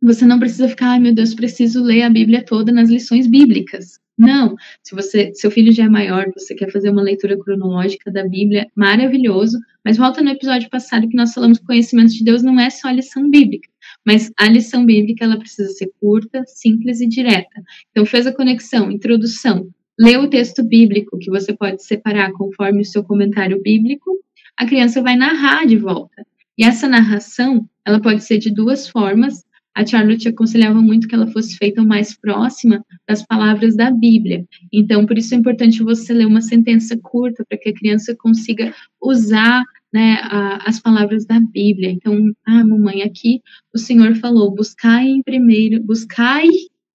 você 0.00 0.24
não 0.24 0.38
precisa 0.38 0.68
ficar, 0.68 0.92
ai 0.92 1.00
meu 1.00 1.12
Deus, 1.12 1.34
preciso 1.34 1.82
ler 1.82 2.02
a 2.02 2.10
Bíblia 2.10 2.44
toda 2.44 2.70
nas 2.70 2.88
lições 2.88 3.26
bíblicas. 3.26 3.98
Não, 4.18 4.56
se 4.82 4.94
você, 4.96 5.32
seu 5.34 5.50
filho 5.50 5.70
já 5.70 5.84
é 5.84 5.88
maior, 5.88 6.26
você 6.36 6.54
quer 6.54 6.72
fazer 6.72 6.90
uma 6.90 7.02
leitura 7.02 7.38
cronológica 7.38 8.10
da 8.10 8.26
Bíblia, 8.26 8.66
maravilhoso, 8.74 9.56
mas 9.84 9.96
volta 9.96 10.20
no 10.20 10.30
episódio 10.30 10.68
passado 10.68 11.08
que 11.08 11.16
nós 11.16 11.32
falamos 11.32 11.58
que 11.58 11.64
conhecimento 11.64 12.12
de 12.12 12.24
Deus 12.24 12.42
não 12.42 12.58
é 12.58 12.68
só 12.68 12.88
a 12.88 12.92
lição 12.92 13.30
bíblica, 13.30 13.68
mas 14.04 14.32
a 14.36 14.48
lição 14.48 14.84
bíblica 14.84 15.24
ela 15.24 15.38
precisa 15.38 15.68
ser 15.70 15.90
curta, 16.00 16.42
simples 16.46 17.00
e 17.00 17.06
direta. 17.06 17.62
Então 17.90 18.04
fez 18.04 18.26
a 18.26 18.34
conexão, 18.34 18.90
introdução, 18.90 19.70
lê 19.98 20.16
o 20.16 20.28
texto 20.28 20.64
bíblico, 20.64 21.18
que 21.18 21.30
você 21.30 21.52
pode 21.52 21.84
separar 21.84 22.32
conforme 22.32 22.82
o 22.82 22.84
seu 22.84 23.04
comentário 23.04 23.62
bíblico, 23.62 24.10
a 24.56 24.66
criança 24.66 25.00
vai 25.00 25.16
narrar 25.16 25.64
de 25.64 25.76
volta. 25.76 26.26
E 26.58 26.64
essa 26.64 26.88
narração, 26.88 27.68
ela 27.84 28.00
pode 28.00 28.24
ser 28.24 28.38
de 28.38 28.52
duas 28.52 28.88
formas. 28.88 29.44
A 29.78 29.86
Charlotte 29.86 30.26
aconselhava 30.26 30.82
muito 30.82 31.06
que 31.06 31.14
ela 31.14 31.28
fosse 31.28 31.56
feita 31.56 31.84
mais 31.84 32.12
próxima 32.12 32.84
das 33.06 33.24
palavras 33.24 33.76
da 33.76 33.92
Bíblia. 33.92 34.44
Então, 34.72 35.06
por 35.06 35.16
isso 35.16 35.32
é 35.32 35.38
importante 35.38 35.84
você 35.84 36.12
ler 36.12 36.26
uma 36.26 36.40
sentença 36.40 36.98
curta, 37.00 37.44
para 37.48 37.56
que 37.56 37.68
a 37.68 37.72
criança 37.72 38.12
consiga 38.18 38.74
usar 39.00 39.62
né, 39.92 40.18
a, 40.22 40.68
as 40.68 40.80
palavras 40.80 41.24
da 41.24 41.38
Bíblia. 41.38 41.92
Então, 41.92 42.12
ah, 42.44 42.64
mamãe, 42.66 43.02
aqui 43.02 43.40
o 43.72 43.78
Senhor 43.78 44.16
falou: 44.16 44.52
buscai 44.52 45.06
em 45.06 45.22
primeiro, 45.22 45.80
buscai 45.80 46.48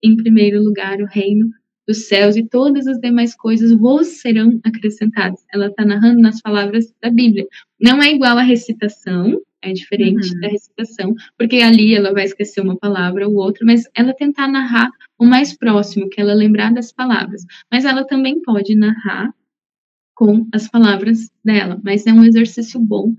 em 0.03 0.17
primeiro 0.17 0.61
lugar 0.61 0.99
o 0.99 1.05
reino 1.05 1.47
dos 1.87 2.09
céus 2.09 2.35
e 2.35 2.45
todas 2.45 2.85
as 2.85 2.99
demais 2.99 3.33
coisas 3.33 3.71
vos 3.71 4.07
serão 4.07 4.59
acrescentadas. 4.61 5.39
Ela 5.53 5.67
está 5.67 5.85
narrando 5.85 6.19
nas 6.19 6.41
palavras 6.41 6.93
da 7.01 7.09
Bíblia. 7.09 7.45
Não 7.79 8.03
é 8.03 8.11
igual 8.11 8.37
a 8.37 8.43
recitação, 8.43 9.39
é 9.63 9.73
diferente 9.73 10.33
uhum. 10.33 10.39
da 10.41 10.47
recitação, 10.49 11.15
porque 11.37 11.57
ali 11.57 11.95
ela 11.95 12.13
vai 12.13 12.25
esquecer 12.25 12.61
uma 12.61 12.77
palavra 12.77 13.27
ou 13.27 13.35
outra, 13.35 13.65
mas 13.65 13.83
ela 13.95 14.13
tentar 14.13 14.47
narrar 14.47 14.91
o 15.17 15.25
mais 15.25 15.57
próximo, 15.57 16.09
que 16.09 16.19
ela 16.19 16.33
lembrar 16.33 16.73
das 16.73 16.91
palavras. 16.91 17.43
Mas 17.71 17.85
ela 17.85 18.05
também 18.05 18.41
pode 18.41 18.75
narrar 18.75 19.33
com 20.13 20.47
as 20.53 20.67
palavras 20.67 21.29
dela, 21.43 21.79
mas 21.83 22.05
é 22.05 22.13
um 22.13 22.23
exercício 22.23 22.79
bom 22.79 23.15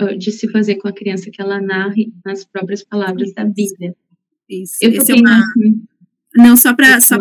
uh, 0.00 0.16
de 0.16 0.30
se 0.30 0.48
fazer 0.50 0.76
com 0.76 0.88
a 0.88 0.92
criança 0.92 1.30
que 1.30 1.42
ela 1.42 1.60
narre 1.60 2.12
nas 2.24 2.44
próprias 2.44 2.82
palavras 2.82 3.34
da 3.34 3.44
Bíblia. 3.44 3.94
Isso. 4.48 4.78
Eu 4.80 4.92
Esse 4.92 5.12
é 5.12 5.14
uma... 5.16 5.42
Não, 6.34 6.56
só 6.56 6.74
para 6.74 7.00
só 7.00 7.16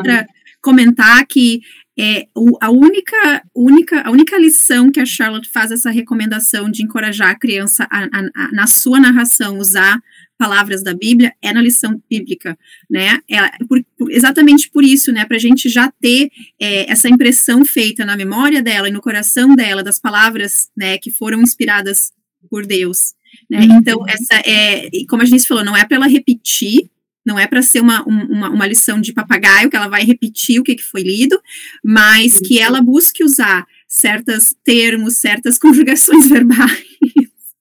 comentar 0.62 1.25
que 1.25 1.62
é, 2.00 2.27
o, 2.36 2.58
a, 2.62 2.70
única, 2.70 3.44
única, 3.56 4.01
a 4.01 4.12
única 4.12 4.38
lição 4.38 4.92
que 4.92 5.00
a 5.00 5.06
Charlotte 5.06 5.50
faz 5.50 5.72
essa 5.72 5.89
recomendação 5.89 6.70
de 6.70 6.84
encorajar 6.84 7.30
a 7.30 7.36
criança 7.36 7.88
a, 7.89 8.04
a, 8.04 8.30
a, 8.36 8.51
na 8.51 8.68
sua 8.68 9.00
narração 9.00 9.58
usar 9.58 10.00
palavras 10.38 10.84
da 10.84 10.94
Bíblia 10.94 11.34
é 11.42 11.51
na 11.51 11.62
lição 11.62 12.00
bíblica, 12.08 12.56
né? 12.88 13.20
É, 13.27 13.66
por, 13.68 13.84
por, 13.98 14.12
exatamente 14.12 14.70
por 14.70 14.84
isso, 14.84 15.12
né? 15.12 15.25
Para 15.25 15.38
a 15.38 15.39
gente 15.39 15.68
já 15.68 15.92
ter 16.00 16.30
é, 16.60 16.92
essa 16.92 17.10
impressão 17.10 17.66
feita 17.66 18.06
na 18.06 18.16
memória 18.16 18.62
dela 18.62 18.88
e 18.88 18.92
no 18.92 19.01
coração 19.01 19.56
dela 19.56 19.84
das 19.84 20.00
palavras, 20.00 20.70
né, 20.77 21.00
que 21.00 21.10
foram 21.10 21.42
inspiradas 21.42 22.12
por 22.50 22.66
Deus, 22.66 23.16
né? 23.50 23.62
Uhum. 23.62 23.77
Então 23.80 24.04
essa 24.08 24.36
é, 24.46 24.89
como 25.10 25.24
a 25.24 25.25
gente 25.25 25.48
falou, 25.48 25.66
não 25.66 25.75
é 25.75 25.84
para 25.84 25.98
ela 25.98 26.08
repetir 26.08 26.92
não 27.27 27.38
é 27.38 27.46
para 27.46 27.62
ser 27.62 27.81
uma, 27.81 28.03
uma, 28.05 28.50
uma, 28.50 28.65
lição 28.65 29.01
de 29.01 29.12
papagaio, 29.12 29.69
que 29.69 29.75
ela 29.75 29.89
vai 29.89 30.05
repetir 30.05 30.62
o 30.62 30.63
que, 30.63 30.75
que 30.75 30.84
foi 30.84 31.01
lido, 31.01 31.38
mas 31.84 32.39
que 32.39 32.57
ela 32.57 32.81
busque 32.81 33.22
usar 33.22 33.67
certos 33.86 34.55
termos, 34.63 35.17
certas 35.17 35.60
conjugações 35.60 36.29
verbais. 36.29 36.86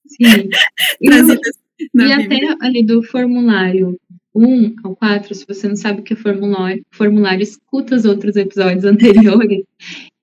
Sim. 0.07 0.49
e, 1.01 1.09
e 1.95 2.13
até 2.13 2.55
ali 2.61 2.85
do 2.85 3.03
formulário 3.03 3.99
1 4.33 4.75
ao 4.85 4.95
4, 4.95 5.35
se 5.35 5.45
você 5.45 5.67
não 5.67 5.75
sabe 5.75 5.99
o 5.99 6.03
que 6.03 6.13
é 6.13 6.15
formulário, 6.15 6.85
formulário 6.89 7.43
escuta 7.43 7.95
os 7.95 8.05
outros 8.05 8.37
episódios 8.37 8.85
anteriores. 8.85 9.63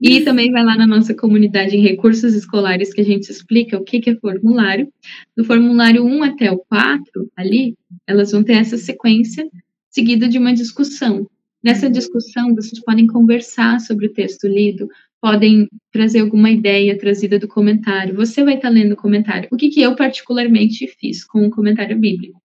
E 0.07 0.21
também 0.21 0.51
vai 0.51 0.63
lá 0.63 0.77
na 0.77 0.87
nossa 0.87 1.15
comunidade 1.15 1.75
em 1.75 1.81
recursos 1.81 2.35
escolares 2.35 2.93
que 2.93 3.01
a 3.01 3.05
gente 3.05 3.31
explica 3.31 3.79
o 3.79 3.85
que, 3.85 4.01
que 4.01 4.11
é 4.11 4.17
formulário. 4.17 4.87
Do 5.35 5.45
formulário 5.45 6.05
1 6.05 6.23
até 6.23 6.53
o 6.53 6.59
4, 6.59 7.31
ali, 7.35 7.75
elas 8.07 8.33
vão 8.33 8.45
ter 8.45 8.55
essa 8.55 8.77
sequência 8.77 9.49
seguida 9.89 10.29
de 10.29 10.37
uma 10.37 10.53
discussão. 10.53 11.27
Nessa 11.63 11.89
discussão, 11.89 12.55
vocês 12.55 12.79
podem 12.85 13.07
conversar 13.07 13.81
sobre 13.81 14.07
o 14.07 14.13
texto 14.13 14.47
lido, 14.47 14.87
podem 15.23 15.67
trazer 15.91 16.21
alguma 16.21 16.51
ideia 16.51 16.99
trazida 16.99 17.39
do 17.39 17.49
comentário. 17.49 18.15
Você 18.15 18.45
vai 18.45 18.57
estar 18.57 18.69
lendo 18.69 18.93
o 18.93 18.97
comentário. 18.97 19.49
O 19.51 19.57
que, 19.57 19.71
que 19.71 19.81
eu 19.81 19.97
particularmente 19.97 20.87
fiz 21.01 21.25
com 21.25 21.47
o 21.47 21.51
comentário 21.51 21.99
bíblico? 21.99 22.45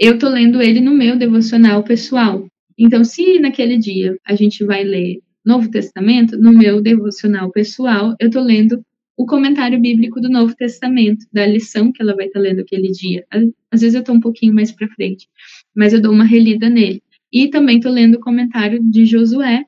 eu 0.00 0.18
tô 0.18 0.30
lendo 0.30 0.62
ele 0.62 0.80
no 0.80 0.92
meu 0.92 1.18
devocional 1.18 1.84
pessoal. 1.84 2.46
Então, 2.78 3.04
se 3.04 3.38
naquele 3.38 3.76
dia 3.76 4.16
a 4.24 4.34
gente 4.34 4.64
vai 4.64 4.82
ler 4.82 5.20
Novo 5.44 5.70
Testamento, 5.70 6.38
no 6.38 6.52
meu 6.52 6.80
devocional 6.80 7.50
pessoal, 7.50 8.14
eu 8.20 8.30
tô 8.30 8.40
lendo 8.40 8.84
o 9.16 9.26
comentário 9.26 9.80
bíblico 9.80 10.20
do 10.20 10.28
Novo 10.28 10.54
Testamento, 10.54 11.26
da 11.32 11.46
lição 11.46 11.92
que 11.92 12.02
ela 12.02 12.14
vai 12.14 12.26
estar 12.26 12.40
tá 12.40 12.42
lendo 12.42 12.60
aquele 12.60 12.90
dia. 12.90 13.24
Às 13.70 13.80
vezes 13.80 13.94
eu 13.94 14.02
tô 14.02 14.12
um 14.12 14.20
pouquinho 14.20 14.54
mais 14.54 14.72
para 14.72 14.88
frente, 14.88 15.28
mas 15.74 15.92
eu 15.92 16.00
dou 16.00 16.12
uma 16.12 16.24
relida 16.24 16.68
nele. 16.68 17.02
E 17.32 17.48
também 17.48 17.80
tô 17.80 17.90
lendo 17.90 18.14
o 18.16 18.20
comentário 18.20 18.82
de 18.82 19.04
Josué, 19.04 19.64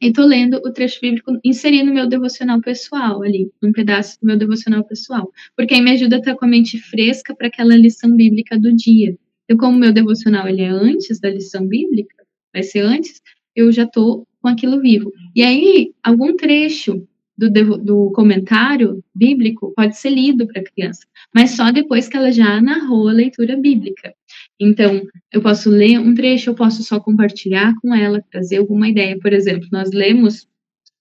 e 0.00 0.12
tô 0.12 0.24
lendo 0.24 0.56
o 0.58 0.72
trecho 0.72 1.00
bíblico 1.00 1.38
inserindo 1.44 1.86
no 1.86 1.94
meu 1.94 2.06
devocional 2.06 2.60
pessoal 2.60 3.22
ali, 3.22 3.50
um 3.62 3.72
pedaço 3.72 4.20
do 4.20 4.26
meu 4.26 4.36
devocional 4.36 4.84
pessoal, 4.84 5.30
porque 5.56 5.74
aí 5.74 5.80
me 5.80 5.92
ajuda 5.92 6.16
a 6.16 6.18
estar 6.18 6.34
com 6.34 6.44
a 6.44 6.48
mente 6.48 6.78
fresca 6.78 7.34
para 7.34 7.46
aquela 7.46 7.76
lição 7.76 8.14
bíblica 8.14 8.58
do 8.58 8.74
dia. 8.74 9.16
Então, 9.44 9.56
como 9.56 9.78
meu 9.78 9.92
devocional 9.92 10.48
ele 10.48 10.62
é 10.62 10.68
antes 10.68 11.20
da 11.20 11.30
lição 11.30 11.66
bíblica, 11.66 12.16
vai 12.52 12.62
ser 12.62 12.80
antes, 12.80 13.22
eu 13.54 13.70
já 13.70 13.84
estou 13.84 14.26
com 14.44 14.48
aquilo 14.48 14.78
vivo. 14.78 15.10
E 15.34 15.42
aí, 15.42 15.94
algum 16.02 16.36
trecho 16.36 17.08
do, 17.36 17.48
do 17.78 18.10
comentário 18.10 19.02
bíblico 19.14 19.72
pode 19.74 19.96
ser 19.96 20.10
lido 20.10 20.46
para 20.46 20.60
a 20.60 20.64
criança, 20.64 21.06
mas 21.34 21.52
só 21.52 21.72
depois 21.72 22.08
que 22.08 22.16
ela 22.18 22.30
já 22.30 22.60
narrou 22.60 23.08
a 23.08 23.12
leitura 23.12 23.56
bíblica. 23.56 24.12
Então, 24.60 25.00
eu 25.32 25.40
posso 25.40 25.70
ler 25.70 25.98
um 25.98 26.12
trecho, 26.14 26.50
eu 26.50 26.54
posso 26.54 26.82
só 26.82 27.00
compartilhar 27.00 27.72
com 27.80 27.94
ela, 27.94 28.22
trazer 28.30 28.58
alguma 28.58 28.86
ideia. 28.86 29.18
Por 29.18 29.32
exemplo, 29.32 29.66
nós 29.72 29.90
lemos, 29.92 30.42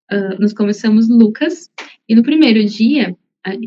uh, 0.09 0.39
nós 0.39 0.53
começamos 0.53 1.09
Lucas, 1.09 1.69
e 2.07 2.15
no 2.15 2.23
primeiro 2.23 2.63
dia 2.63 3.13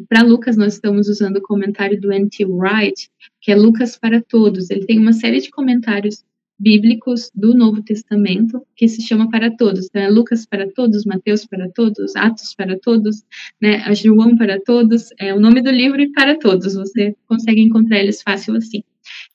para 0.09 0.23
Lucas, 0.23 0.56
nós 0.56 0.73
estamos 0.73 1.06
usando 1.06 1.37
o 1.37 1.42
comentário 1.42 2.00
do 2.00 2.11
N.T. 2.11 2.47
Wright, 2.47 3.11
que 3.42 3.52
é 3.52 3.54
Lucas 3.54 3.95
para 3.95 4.23
Todos. 4.23 4.71
Ele 4.71 4.87
tem 4.87 4.99
uma 4.99 5.12
série 5.12 5.38
de 5.38 5.50
comentários 5.50 6.25
bíblicos 6.58 7.30
do 7.34 7.54
Novo 7.54 7.82
Testamento 7.82 8.62
que 8.75 8.88
se 8.88 9.02
chama 9.02 9.30
para 9.30 9.50
todos. 9.50 9.86
Então, 9.86 10.02
é 10.02 10.08
Lucas 10.08 10.46
para 10.46 10.70
todos, 10.70 11.04
Mateus 11.04 11.46
para 11.46 11.68
todos, 11.70 12.16
Atos 12.16 12.54
para 12.54 12.78
todos, 12.78 13.25
né, 13.60 13.82
João 13.94 14.36
para 14.36 14.60
todos. 14.60 15.08
É 15.18 15.34
o 15.34 15.40
nome 15.40 15.62
do 15.62 15.70
livro 15.70 16.00
e 16.00 16.10
para 16.12 16.38
todos. 16.38 16.75
Você 16.75 17.14
consegue 17.26 17.60
encontrar 17.60 17.98
eles 17.98 18.22
fácil 18.22 18.56
assim. 18.56 18.82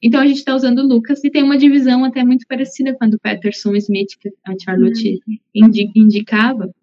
Então, 0.01 0.19
a 0.19 0.27
gente 0.27 0.37
está 0.37 0.55
usando 0.55 0.85
Lucas 0.85 1.23
e 1.23 1.29
tem 1.29 1.43
uma 1.43 1.57
divisão 1.57 2.03
até 2.03 2.23
muito 2.23 2.45
parecida 2.47 2.93
com 2.93 3.05
a 3.05 3.07
do 3.07 3.19
Patterson 3.19 3.75
Smith, 3.75 4.17
que 4.19 4.29
a 4.45 4.53
Charlotte 4.59 5.21
uhum. 5.55 5.91
indicava, 5.95 6.73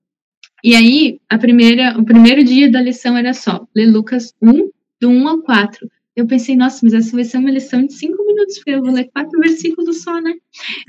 e 0.63 0.75
aí, 0.75 1.21
a 1.29 1.39
primeira, 1.39 1.97
o 1.97 2.05
primeiro 2.05 2.43
dia 2.43 2.71
da 2.71 2.81
lição 2.81 3.17
era 3.17 3.33
só 3.33 3.67
ler 3.75 3.87
Lucas 3.87 4.35
1, 4.43 4.71
do 5.01 5.09
1 5.09 5.29
ao 5.29 5.43
4. 5.43 5.89
Eu 6.19 6.27
pensei, 6.27 6.57
nossa, 6.57 6.81
mas 6.83 6.93
essa 6.95 7.15
vai 7.15 7.23
ser 7.23 7.39
uma 7.39 7.49
lição 7.49 7.87
de 7.87 7.93
cinco 7.93 8.27
minutos, 8.27 8.57
porque 8.57 8.73
eu 8.73 8.83
vou 8.83 8.93
ler 8.93 9.09
quatro 9.15 9.39
versículos 9.39 10.03
só, 10.03 10.21
né? 10.21 10.35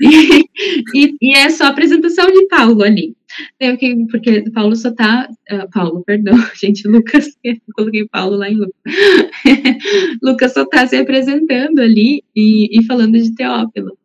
E, 0.02 0.44
e, 0.92 1.16
e 1.22 1.36
é 1.36 1.48
só 1.50 1.66
a 1.66 1.68
apresentação 1.68 2.26
de 2.26 2.48
Paulo 2.48 2.82
ali. 2.82 3.14
Eu, 3.60 3.78
porque 4.10 4.42
Paulo 4.50 4.74
só 4.74 4.90
tá. 4.90 5.28
Uh, 5.48 5.70
Paulo, 5.72 6.02
perdão, 6.04 6.34
gente, 6.60 6.88
Lucas, 6.88 7.28
eu 7.44 7.54
coloquei 7.76 8.08
Paulo 8.08 8.38
lá 8.38 8.50
em 8.50 8.56
Lucas. 8.56 8.74
Lucas 10.20 10.52
só 10.52 10.64
tá 10.64 10.84
se 10.88 10.96
apresentando 10.96 11.78
ali 11.78 12.24
e, 12.34 12.80
e 12.80 12.84
falando 12.84 13.16
de 13.16 13.32
Teófilo. 13.32 13.96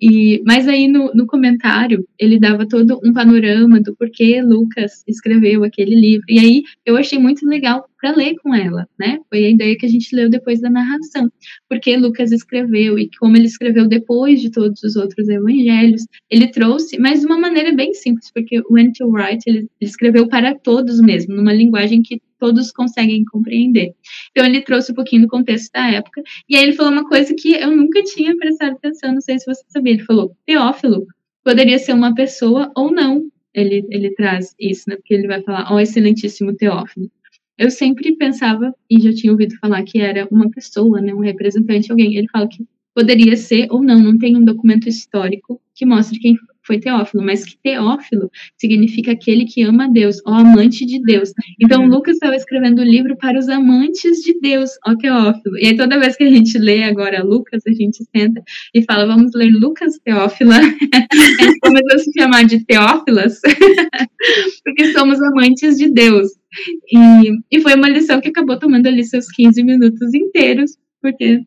E, 0.00 0.40
mas 0.46 0.68
aí 0.68 0.86
no, 0.86 1.12
no, 1.14 1.26
comentário 1.26 2.06
ele 2.18 2.38
dava 2.38 2.66
todo 2.66 2.98
um 3.04 3.12
panorama 3.12 3.80
do 3.80 3.94
porquê 3.96 4.40
Lucas 4.40 5.04
escreveu 5.06 5.64
aquele 5.64 5.94
livro. 5.94 6.24
E 6.28 6.38
aí 6.38 6.62
eu 6.86 6.96
achei 6.96 7.18
muito 7.18 7.46
legal 7.46 7.84
para 8.00 8.16
ler 8.16 8.34
com 8.42 8.54
ela, 8.54 8.88
né? 8.98 9.18
Foi 9.28 9.44
a 9.44 9.50
ideia 9.50 9.76
que 9.76 9.86
a 9.86 9.88
gente 9.88 10.14
leu 10.14 10.30
depois 10.30 10.60
da 10.60 10.70
narração. 10.70 11.30
Porque 11.68 11.96
Lucas 11.96 12.32
escreveu 12.32 12.98
e 12.98 13.10
como 13.18 13.36
ele 13.36 13.46
escreveu 13.46 13.86
depois 13.86 14.40
de 14.40 14.50
todos 14.50 14.82
os 14.82 14.96
outros 14.96 15.28
evangelhos, 15.28 16.06
ele 16.30 16.48
trouxe, 16.48 16.98
mas 16.98 17.20
de 17.20 17.26
uma 17.26 17.38
maneira 17.38 17.72
bem 17.74 17.92
simples, 17.92 18.30
porque 18.32 18.60
o 18.68 18.78
N.T. 18.78 19.04
Wright 19.04 19.42
ele, 19.46 19.68
escreveu 19.80 20.28
para 20.28 20.54
todos 20.54 21.00
mesmo, 21.00 21.34
numa 21.34 21.52
linguagem 21.52 22.02
que 22.02 22.20
todos 22.38 22.72
conseguem 22.72 23.24
compreender. 23.24 23.92
Então 24.30 24.46
ele 24.46 24.62
trouxe 24.62 24.92
um 24.92 24.94
pouquinho 24.94 25.22
do 25.22 25.28
contexto 25.28 25.70
da 25.72 25.90
época, 25.90 26.22
e 26.48 26.56
aí 26.56 26.62
ele 26.62 26.72
falou 26.72 26.92
uma 26.92 27.06
coisa 27.06 27.34
que 27.34 27.52
eu 27.52 27.76
nunca 27.76 28.02
tinha 28.02 28.34
prestado 28.36 28.72
atenção, 28.72 29.12
não 29.12 29.20
sei 29.20 29.38
se 29.38 29.44
você 29.44 29.62
sabia, 29.68 29.92
ele 29.92 30.04
falou, 30.04 30.34
Teófilo 30.46 31.06
poderia 31.44 31.78
ser 31.78 31.92
uma 31.92 32.14
pessoa 32.14 32.70
ou 32.74 32.90
não, 32.90 33.30
ele, 33.52 33.84
ele 33.90 34.14
traz 34.14 34.54
isso, 34.58 34.88
né, 34.88 34.96
porque 34.96 35.14
ele 35.14 35.26
vai 35.26 35.42
falar, 35.42 35.70
ó 35.70 35.74
oh, 35.74 35.80
excelentíssimo 35.80 36.54
Teófilo. 36.56 37.10
Eu 37.60 37.70
sempre 37.70 38.16
pensava, 38.16 38.74
e 38.88 38.98
já 38.98 39.12
tinha 39.12 39.30
ouvido 39.30 39.54
falar 39.60 39.82
que 39.82 40.00
era 40.00 40.26
uma 40.30 40.50
pessoa, 40.50 40.98
né, 40.98 41.12
um 41.12 41.20
representante, 41.20 41.90
alguém, 41.90 42.16
ele 42.16 42.26
fala 42.32 42.48
que 42.48 42.64
poderia 42.94 43.36
ser 43.36 43.66
ou 43.70 43.82
não, 43.82 43.98
não 43.98 44.16
tem 44.16 44.34
um 44.34 44.42
documento 44.42 44.88
histórico 44.88 45.60
que 45.74 45.84
mostre 45.84 46.18
quem 46.18 46.36
foi 46.62 46.78
Teófilo, 46.78 47.22
mas 47.22 47.44
que 47.44 47.58
Teófilo 47.62 48.30
significa 48.56 49.12
aquele 49.12 49.44
que 49.44 49.62
ama 49.62 49.84
a 49.84 49.88
Deus, 49.88 50.22
o 50.26 50.30
amante 50.30 50.86
de 50.86 51.02
Deus. 51.02 51.32
Então, 51.60 51.84
Lucas 51.84 52.14
estava 52.14 52.34
escrevendo 52.34 52.80
o 52.80 52.84
livro 52.84 53.14
para 53.16 53.38
os 53.38 53.48
amantes 53.48 54.22
de 54.22 54.38
Deus, 54.40 54.70
ó 54.86 54.94
Teófilo. 54.94 55.58
E 55.58 55.66
aí, 55.66 55.76
toda 55.76 55.98
vez 55.98 56.16
que 56.16 56.24
a 56.24 56.30
gente 56.30 56.56
lê 56.56 56.84
agora 56.84 57.22
Lucas, 57.22 57.62
a 57.66 57.72
gente 57.72 58.04
senta 58.14 58.42
e 58.74 58.82
fala, 58.84 59.06
vamos 59.06 59.32
ler 59.34 59.50
Lucas 59.50 59.98
Teófila. 60.02 60.56
a 60.56 60.60
gente 61.42 61.58
começou 61.60 61.94
a 61.94 61.98
se 61.98 62.10
chamar 62.18 62.44
de 62.44 62.64
Teófilas, 62.64 63.40
porque 64.64 64.92
somos 64.92 65.20
amantes 65.22 65.76
de 65.76 65.90
Deus. 65.90 66.39
E, 66.92 67.38
e 67.50 67.60
foi 67.60 67.74
uma 67.74 67.88
lição 67.88 68.20
que 68.20 68.28
acabou 68.28 68.58
tomando 68.58 68.86
ali 68.86 69.04
seus 69.04 69.28
15 69.30 69.62
minutos 69.62 70.12
inteiros, 70.14 70.76
porque 71.00 71.42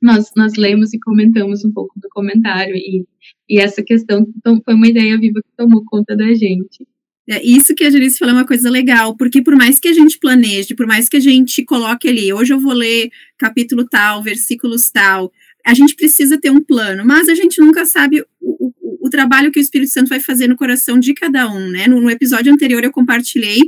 nós, 0.00 0.30
nós 0.36 0.54
lemos 0.56 0.92
e 0.92 0.98
comentamos 0.98 1.64
um 1.64 1.72
pouco 1.72 1.98
do 2.00 2.08
comentário 2.10 2.74
e, 2.74 3.06
e 3.48 3.60
essa 3.60 3.82
questão 3.82 4.26
então, 4.36 4.60
foi 4.64 4.74
uma 4.74 4.88
ideia 4.88 5.16
viva 5.18 5.40
que 5.40 5.56
tomou 5.56 5.84
conta 5.86 6.16
da 6.16 6.34
gente. 6.34 6.86
É, 7.28 7.40
isso 7.40 7.72
que 7.74 7.84
a 7.84 7.90
Janice 7.90 8.18
falou 8.18 8.34
é 8.34 8.38
uma 8.38 8.46
coisa 8.46 8.68
legal, 8.68 9.16
porque 9.16 9.40
por 9.40 9.54
mais 9.54 9.78
que 9.78 9.86
a 9.86 9.92
gente 9.92 10.18
planeje, 10.18 10.74
por 10.74 10.86
mais 10.86 11.08
que 11.08 11.16
a 11.16 11.20
gente 11.20 11.64
coloque 11.64 12.08
ali, 12.08 12.32
hoje 12.32 12.52
eu 12.52 12.58
vou 12.58 12.72
ler 12.72 13.10
capítulo 13.38 13.86
tal, 13.88 14.20
versículos 14.22 14.90
tal, 14.90 15.30
a 15.64 15.74
gente 15.74 15.94
precisa 15.94 16.38
ter 16.40 16.50
um 16.50 16.60
plano, 16.60 17.04
mas 17.04 17.28
a 17.28 17.34
gente 17.34 17.60
nunca 17.60 17.84
sabe 17.84 18.24
o, 18.40 18.68
o, 18.68 19.06
o 19.06 19.10
trabalho 19.10 19.50
que 19.50 19.58
o 19.58 19.62
Espírito 19.62 19.92
Santo 19.92 20.08
vai 20.08 20.20
fazer 20.20 20.48
no 20.48 20.56
coração 20.56 20.98
de 20.98 21.14
cada 21.14 21.50
um, 21.50 21.68
né? 21.68 21.86
No, 21.86 22.00
no 22.00 22.10
episódio 22.10 22.52
anterior 22.52 22.82
eu 22.82 22.92
compartilhei 22.92 23.60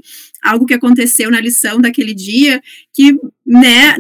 algo 0.43 0.67
que 0.67 0.75
aconteceu 0.75 1.31
na 1.31 1.41
lição 1.41 1.81
daquele 1.81 2.15
dia, 2.15 2.61
que, 2.93 3.13
né, 3.47 3.97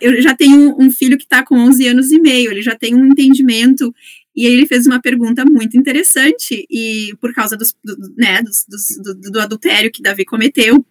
eu 0.00 0.20
já 0.20 0.34
tenho 0.34 0.76
um 0.78 0.90
filho 0.90 1.16
que 1.16 1.24
está 1.24 1.42
com 1.42 1.56
11 1.56 1.88
anos 1.88 2.12
e 2.12 2.20
meio, 2.20 2.50
ele 2.50 2.60
já 2.60 2.76
tem 2.76 2.94
um 2.94 3.06
entendimento 3.06 3.94
e 4.36 4.46
aí 4.46 4.52
ele 4.52 4.66
fez 4.66 4.86
uma 4.86 5.00
pergunta 5.00 5.44
muito 5.46 5.78
interessante, 5.78 6.66
e 6.70 7.14
por 7.18 7.32
causa 7.32 7.56
dos, 7.56 7.74
do, 7.82 7.96
né, 8.18 8.42
dos, 8.42 8.66
dos, 8.68 8.86
do, 9.02 9.30
do, 9.32 9.40
adultério 9.40 9.90
que 9.90 10.02
Davi 10.02 10.26
cometeu, 10.26 10.84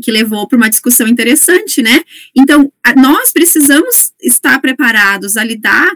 que 0.00 0.10
levou 0.12 0.46
para 0.46 0.56
uma 0.56 0.70
discussão 0.70 1.06
interessante, 1.06 1.82
né? 1.82 2.02
Então, 2.36 2.72
a, 2.82 2.94
nós 2.94 3.32
precisamos 3.32 4.12
estar 4.22 4.60
preparados 4.60 5.36
a 5.36 5.44
lidar 5.44 5.90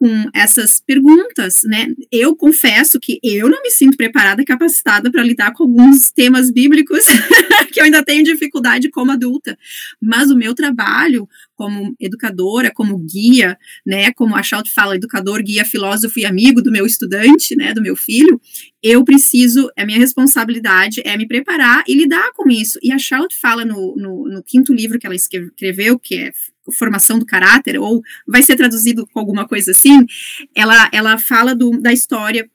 com 0.00 0.30
essas 0.34 0.80
perguntas, 0.80 1.60
né? 1.62 1.88
Eu 2.10 2.34
confesso 2.34 2.98
que 2.98 3.20
eu 3.22 3.50
não 3.50 3.62
me 3.62 3.70
sinto 3.70 3.98
preparada 3.98 4.42
capacitada 4.42 5.12
para 5.12 5.22
lidar 5.22 5.52
com 5.52 5.64
alguns 5.64 6.10
temas 6.10 6.50
bíblicos 6.50 7.04
que 7.70 7.78
eu 7.78 7.84
ainda 7.84 8.02
tenho 8.02 8.24
dificuldade 8.24 8.88
como 8.88 9.12
adulta, 9.12 9.58
mas 10.00 10.30
o 10.30 10.36
meu 10.36 10.54
trabalho 10.54 11.28
como 11.54 11.94
educadora, 12.00 12.72
como 12.74 12.96
guia, 12.96 13.58
né, 13.86 14.10
como 14.12 14.34
a 14.34 14.42
Schalt 14.42 14.70
fala, 14.70 14.96
educador, 14.96 15.42
guia, 15.42 15.66
filósofo 15.66 16.18
e 16.18 16.24
amigo 16.24 16.62
do 16.62 16.72
meu 16.72 16.86
estudante, 16.86 17.54
né, 17.54 17.74
do 17.74 17.82
meu 17.82 17.94
filho, 17.94 18.40
eu 18.82 19.04
preciso, 19.04 19.70
a 19.76 19.84
minha 19.84 19.98
responsabilidade 19.98 21.02
é 21.04 21.14
me 21.18 21.28
preparar 21.28 21.84
e 21.86 21.94
lidar 21.94 22.32
com 22.32 22.48
isso. 22.48 22.78
E 22.82 22.90
a 22.90 22.98
Schalt 22.98 23.34
fala 23.38 23.66
no, 23.66 23.94
no, 23.96 24.26
no 24.26 24.42
quinto 24.42 24.72
livro 24.72 24.98
que 24.98 25.04
ela 25.06 25.14
escreveu, 25.14 25.98
que 25.98 26.14
é 26.14 26.32
formação 26.72 27.18
do 27.18 27.26
caráter, 27.26 27.78
ou 27.78 28.02
vai 28.26 28.42
ser 28.42 28.56
traduzido 28.56 29.06
com 29.06 29.18
alguma 29.18 29.46
coisa 29.46 29.70
assim, 29.70 30.04
ela, 30.54 30.88
ela 30.92 31.18
fala 31.18 31.54
do, 31.54 31.70
da 31.80 31.92
história 31.92 32.48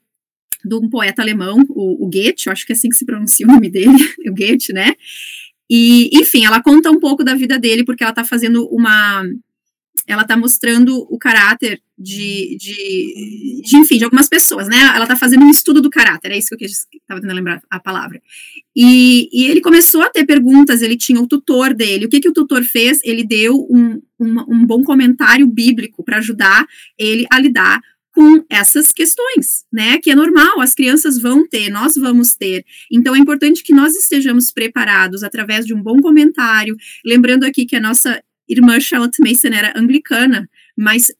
de 0.64 0.74
um 0.74 0.88
poeta 0.88 1.22
alemão, 1.22 1.64
o, 1.68 2.04
o 2.04 2.10
Goethe, 2.10 2.50
acho 2.50 2.66
que 2.66 2.72
é 2.72 2.76
assim 2.76 2.88
que 2.88 2.96
se 2.96 3.04
pronuncia 3.04 3.46
o 3.46 3.50
nome 3.50 3.70
dele, 3.70 3.92
o 4.26 4.34
Goethe, 4.34 4.72
né? 4.72 4.94
E, 5.68 6.10
enfim, 6.12 6.44
ela 6.44 6.62
conta 6.62 6.90
um 6.90 7.00
pouco 7.00 7.24
da 7.24 7.34
vida 7.34 7.58
dele, 7.58 7.84
porque 7.84 8.02
ela 8.02 8.12
está 8.12 8.24
fazendo 8.24 8.66
uma. 8.68 9.24
Ela 10.06 10.22
está 10.22 10.36
mostrando 10.36 11.06
o 11.10 11.18
caráter 11.18 11.80
de, 11.98 12.56
de, 12.58 13.62
de, 13.62 13.76
enfim, 13.78 13.96
de 13.96 14.04
algumas 14.04 14.28
pessoas, 14.28 14.68
né? 14.68 14.76
Ela 14.78 15.04
está 15.04 15.16
fazendo 15.16 15.44
um 15.44 15.50
estudo 15.50 15.80
do 15.80 15.90
caráter, 15.90 16.32
é 16.32 16.38
isso 16.38 16.56
que 16.56 16.64
eu 16.64 16.68
estava 16.68 17.20
tentando 17.20 17.36
lembrar 17.36 17.60
a 17.70 17.80
palavra. 17.80 18.20
E, 18.74 19.28
e, 19.32 19.46
ele 19.46 19.60
começou 19.60 20.02
a 20.02 20.10
ter 20.10 20.26
perguntas, 20.26 20.82
ele 20.82 20.96
tinha 20.96 21.20
o 21.20 21.26
tutor 21.26 21.72
dele. 21.72 22.06
O 22.06 22.08
que, 22.08 22.20
que 22.20 22.28
o 22.28 22.32
tutor 22.32 22.62
fez? 22.62 23.00
Ele 23.02 23.24
deu 23.24 23.66
um, 23.70 24.00
um, 24.20 24.40
um 24.48 24.66
bom 24.66 24.82
comentário 24.82 25.46
bíblico 25.46 26.04
para 26.04 26.18
ajudar 26.18 26.66
ele 26.98 27.26
a 27.30 27.38
lidar 27.38 27.80
com 28.16 28.42
essas 28.48 28.92
questões, 28.92 29.66
né? 29.70 29.98
Que 29.98 30.10
é 30.10 30.14
normal, 30.14 30.62
as 30.62 30.74
crianças 30.74 31.20
vão 31.20 31.46
ter, 31.46 31.68
nós 31.68 31.96
vamos 31.96 32.34
ter. 32.34 32.64
Então 32.90 33.14
é 33.14 33.18
importante 33.18 33.62
que 33.62 33.74
nós 33.74 33.94
estejamos 33.94 34.50
preparados 34.50 35.22
através 35.22 35.66
de 35.66 35.74
um 35.74 35.82
bom 35.82 36.00
comentário. 36.00 36.74
Lembrando 37.04 37.44
aqui 37.44 37.66
que 37.66 37.76
a 37.76 37.80
nossa 37.80 38.22
irmã 38.48 38.78
Charlotte 38.80 39.20
Mason 39.20 39.48
era 39.48 39.72
anglicana, 39.76 40.48
mas 40.76 41.10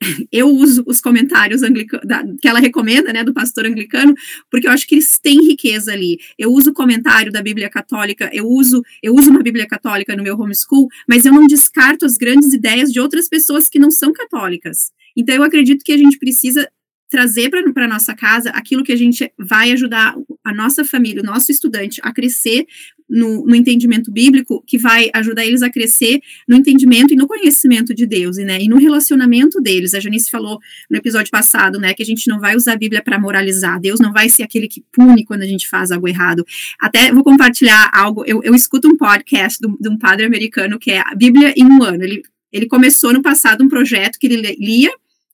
eu 0.32 0.48
uso 0.48 0.82
os 0.86 1.00
comentários 1.00 1.60
da, 1.60 2.24
que 2.40 2.48
ela 2.48 2.58
recomenda, 2.58 3.12
né, 3.12 3.22
do 3.22 3.34
pastor 3.34 3.66
anglicano, 3.66 4.14
porque 4.50 4.66
eu 4.66 4.70
acho 4.70 4.86
que 4.86 4.94
eles 4.94 5.18
têm 5.18 5.46
riqueza 5.46 5.92
ali. 5.92 6.18
Eu 6.38 6.52
uso 6.52 6.70
o 6.70 6.74
comentário 6.74 7.30
da 7.30 7.42
Bíblia 7.42 7.68
Católica, 7.68 8.30
eu 8.32 8.46
uso, 8.46 8.82
eu 9.02 9.14
uso 9.14 9.30
uma 9.30 9.42
Bíblia 9.42 9.66
Católica 9.66 10.16
no 10.16 10.22
meu 10.22 10.38
homeschool, 10.38 10.88
mas 11.08 11.24
eu 11.26 11.32
não 11.32 11.46
descarto 11.46 12.06
as 12.06 12.16
grandes 12.16 12.52
ideias 12.52 12.92
de 12.92 13.00
outras 13.00 13.28
pessoas 13.28 13.68
que 13.68 13.78
não 13.78 13.90
são 13.90 14.12
católicas. 14.12 14.90
Então, 15.16 15.34
eu 15.34 15.42
acredito 15.42 15.84
que 15.84 15.92
a 15.92 15.98
gente 15.98 16.18
precisa 16.18 16.68
trazer 17.10 17.50
para 17.50 17.84
a 17.84 17.88
nossa 17.88 18.14
casa 18.14 18.50
aquilo 18.50 18.84
que 18.84 18.92
a 18.92 18.96
gente 18.96 19.30
vai 19.36 19.72
ajudar 19.72 20.14
a 20.44 20.54
nossa 20.54 20.84
família, 20.84 21.22
o 21.22 21.26
nosso 21.26 21.50
estudante 21.50 22.00
a 22.02 22.12
crescer 22.12 22.66
no, 23.08 23.44
no, 23.44 23.56
entendimento 23.56 24.12
bíblico, 24.12 24.62
que 24.64 24.78
vai 24.78 25.10
ajudar 25.12 25.44
eles 25.44 25.62
a 25.62 25.68
crescer 25.68 26.20
no 26.48 26.54
entendimento 26.54 27.12
e 27.12 27.16
no 27.16 27.26
conhecimento 27.26 27.92
de 27.92 28.06
Deus, 28.06 28.38
e, 28.38 28.44
né, 28.44 28.62
e 28.62 28.68
no 28.68 28.78
relacionamento 28.78 29.60
deles. 29.60 29.94
A 29.94 30.00
Janice 30.00 30.30
falou 30.30 30.60
no 30.88 30.96
episódio 30.96 31.30
passado, 31.30 31.80
né, 31.80 31.92
que 31.92 32.04
a 32.04 32.06
gente 32.06 32.28
não 32.28 32.38
vai 32.38 32.54
usar 32.54 32.74
a 32.74 32.76
Bíblia 32.76 33.02
para 33.02 33.18
moralizar. 33.18 33.80
Deus 33.80 33.98
não 33.98 34.12
vai 34.12 34.28
ser 34.28 34.44
aquele 34.44 34.68
que 34.68 34.84
pune 34.92 35.24
quando 35.24 35.42
a 35.42 35.46
gente 35.46 35.68
faz 35.68 35.90
algo 35.90 36.06
errado. 36.06 36.46
Até 36.78 37.12
vou 37.12 37.24
compartilhar 37.24 37.90
algo. 37.92 38.24
Eu, 38.24 38.40
eu 38.44 38.54
escuto 38.54 38.86
um 38.86 38.96
podcast 38.96 39.58
de, 39.60 39.68
de 39.80 39.88
um 39.88 39.98
padre 39.98 40.24
americano 40.24 40.78
que 40.78 40.92
é 40.92 41.00
a 41.00 41.14
Bíblia 41.16 41.52
em 41.56 41.64
um 41.64 41.82
ano. 41.82 42.04
Ele 42.04 42.22
ele 42.52 42.66
começou 42.66 43.12
no 43.12 43.22
passado 43.22 43.62
um 43.62 43.68
projeto 43.68 44.18
que 44.18 44.26
ele 44.26 44.56
lia 44.58 44.90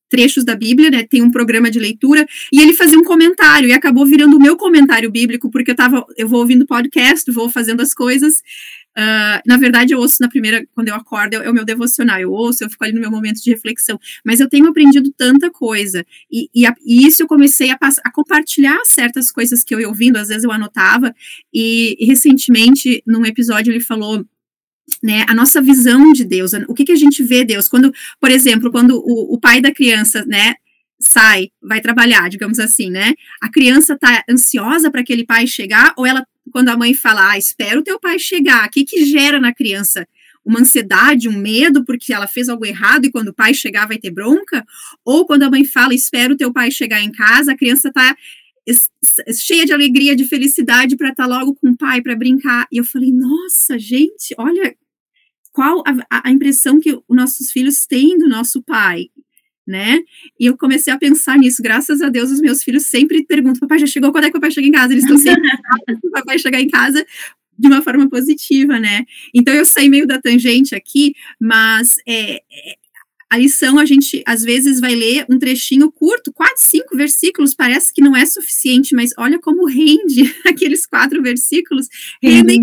trechos 0.09 0.45
da 0.45 0.55
Bíblia, 0.55 0.91
né? 0.91 1.05
Tem 1.05 1.23
um 1.23 1.31
programa 1.31 1.71
de 1.71 1.79
leitura 1.79 2.27
e 2.53 2.61
ele 2.61 2.75
fazia 2.75 2.99
um 2.99 3.05
comentário 3.05 3.69
e 3.69 3.73
acabou 3.73 4.07
virando 4.07 4.37
o 4.37 4.41
meu 4.41 4.57
comentário 4.57 5.11
bíblico 5.11 5.51
porque 5.51 5.71
eu 5.71 5.77
tava, 5.77 6.05
eu 6.17 6.29
vou 6.29 6.41
ouvindo 6.41 6.67
podcast, 6.67 7.31
vou 7.31 7.49
fazendo 7.49 7.81
as 7.81 7.95
coisas. 7.95 8.43
Uh, 8.97 9.45
na 9.45 9.59
verdade, 9.59 9.93
eu 9.93 9.99
ouço 9.99 10.17
na 10.21 10.29
primeira, 10.29 10.67
quando 10.75 10.89
eu 10.89 10.95
acordo, 10.95 11.35
é, 11.35 11.51
o 11.51 11.53
meu 11.53 11.67
devocional, 11.67 12.19
eu 12.19 12.33
ouço, 12.33 12.65
eu 12.65 12.71
fico 12.71 12.83
ali 12.83 12.95
no 12.95 13.01
meu 13.01 13.11
momento 13.11 13.43
de 13.43 13.51
reflexão. 13.51 14.01
Mas 14.25 14.41
eu 14.41 14.49
tenho 14.49 14.67
aprendido 14.67 15.13
tanta 15.15 15.51
coisa 15.51 16.05
e, 16.33 16.49
e, 16.55 16.67
a, 16.67 16.75
e 16.83 17.07
isso 17.07 17.23
eu 17.23 17.27
comecei 17.27 17.71
a, 17.71 17.79
a, 17.79 18.11
compartilhar 18.11 18.79
certas 18.87 19.31
coisas 19.31 19.63
que 19.63 19.75
eu 19.75 19.81
ia 19.81 19.89
ouvindo, 19.89 20.17
às 20.17 20.29
vezes 20.29 20.45
eu 20.45 20.51
anotava 20.51 21.15
e, 21.53 21.95
e 22.01 22.07
recentemente, 22.07 23.03
num 23.07 23.27
episódio, 23.27 23.71
ele 23.71 23.81
falou 23.81 24.25
né, 25.03 25.25
a 25.29 25.35
nossa 25.35 25.61
visão 25.61 26.13
de 26.13 26.25
Deus, 26.25 26.53
o 26.69 26.75
que, 26.75 26.85
que 26.85 26.93
a 26.93 26.97
gente 26.97 27.23
vê 27.23 27.45
Deus, 27.45 27.69
quando, 27.69 27.93
por 28.21 28.31
exemplo, 28.31 28.71
quando 28.71 28.97
o, 28.97 29.35
o 29.35 29.41
pai 29.41 29.61
da 29.61 29.73
criança, 29.73 30.25
né, 30.27 30.55
sai, 30.99 31.51
vai 31.63 31.81
trabalhar, 31.81 32.29
digamos 32.29 32.59
assim, 32.59 32.91
né, 32.91 33.15
a 33.41 33.51
criança 33.51 33.95
está 33.95 34.25
ansiosa 34.29 34.91
para 34.91 35.01
aquele 35.01 35.25
pai 35.25 35.47
chegar, 35.47 35.93
ou 35.97 36.07
ela, 36.07 36.27
quando 36.53 36.69
a 36.69 36.77
mãe 36.77 36.95
fala, 36.95 37.33
ah, 37.33 37.39
espera 37.39 37.79
o 37.79 37.83
teu 37.83 37.99
pai 37.99 38.19
chegar, 38.19 38.67
o 38.67 38.71
que 38.71 38.85
que 38.85 39.05
gera 39.05 39.41
na 39.41 39.53
criança? 39.53 40.07
Uma 40.45 40.61
ansiedade, 40.61 41.29
um 41.29 41.37
medo, 41.37 41.85
porque 41.85 42.13
ela 42.13 42.29
fez 42.29 42.49
algo 42.49 42.65
errado 42.65 43.05
e 43.05 43.11
quando 43.11 43.29
o 43.29 43.35
pai 43.35 43.53
chegar 43.53 43.89
vai 43.89 43.99
ter 43.99 44.13
bronca? 44.13 44.65
Ou 45.05 45.27
quando 45.27 45.43
a 45.43 45.51
mãe 45.51 45.65
fala, 45.65 45.93
espera 45.93 46.33
o 46.33 46.37
teu 46.37 46.53
pai 46.53 46.71
chegar 46.71 47.01
em 47.01 47.11
casa, 47.11 47.51
a 47.51 47.57
criança 47.57 47.89
está 47.89 48.17
cheia 49.35 49.65
de 49.65 49.73
alegria, 49.73 50.17
de 50.17 50.25
felicidade 50.25 50.97
para 50.97 51.11
estar 51.11 51.29
tá 51.29 51.29
logo 51.29 51.55
com 51.55 51.71
o 51.71 51.77
pai 51.77 52.03
para 52.03 52.17
brincar. 52.17 52.67
E 52.73 52.79
eu 52.79 52.85
falei, 52.85 53.13
nossa, 53.13 53.79
gente, 53.79 54.35
olha 54.39 54.75
qual 55.53 55.83
a, 56.11 56.29
a 56.29 56.31
impressão 56.31 56.79
que 56.79 56.93
os 56.93 57.17
nossos 57.17 57.51
filhos 57.51 57.87
têm 57.87 58.19
do 58.19 58.29
nosso 58.29 58.63
pai, 58.63 59.07
né? 59.67 60.01
E 60.39 60.47
eu 60.47 60.57
comecei 60.57 60.93
a 60.93 60.99
pensar 60.99 61.39
nisso. 61.39 61.63
Graças 61.63 62.03
a 62.03 62.09
Deus, 62.09 62.31
os 62.31 62.41
meus 62.41 62.63
filhos 62.63 62.87
sempre 62.87 63.25
perguntam: 63.25 63.61
papai 63.61 63.79
já 63.79 63.87
chegou? 63.87 64.13
Quando 64.13 64.25
é 64.25 64.31
que 64.31 64.37
o 64.37 64.41
papai 64.41 64.51
chega 64.51 64.67
em 64.67 64.73
casa? 64.73 64.93
Eles 64.93 65.05
estão 65.05 65.19
sempre 65.19 65.43
o 66.05 66.11
papai 66.11 66.39
chegar 66.39 66.61
em 66.61 66.69
casa 66.69 67.05
de 67.59 67.69
uma 67.69 67.81
forma 67.81 68.09
positiva, 68.09 68.79
né? 68.79 69.05
Então 69.35 69.55
eu 69.55 69.65
saí 69.65 69.89
meio 69.89 70.07
da 70.07 70.21
tangente 70.21 70.75
aqui, 70.75 71.15
mas 71.41 71.97
é, 72.07 72.37
é 72.37 72.75
a 73.31 73.37
lição 73.37 73.79
a 73.79 73.85
gente 73.85 74.23
às 74.27 74.43
vezes 74.43 74.81
vai 74.81 74.95
ler 74.95 75.27
um 75.29 75.39
trechinho 75.39 75.91
curto, 75.91 76.33
quatro, 76.33 76.59
cinco 76.59 76.97
versículos, 76.97 77.55
parece 77.55 77.93
que 77.93 78.01
não 78.01 78.17
é 78.17 78.25
suficiente, 78.25 78.95
mas 78.95 79.11
olha 79.19 79.39
como 79.41 79.67
rende 79.67 80.23
aqueles 80.47 80.87
quatro 80.87 81.23
versículos, 81.23 81.87
rendem, 82.23 82.63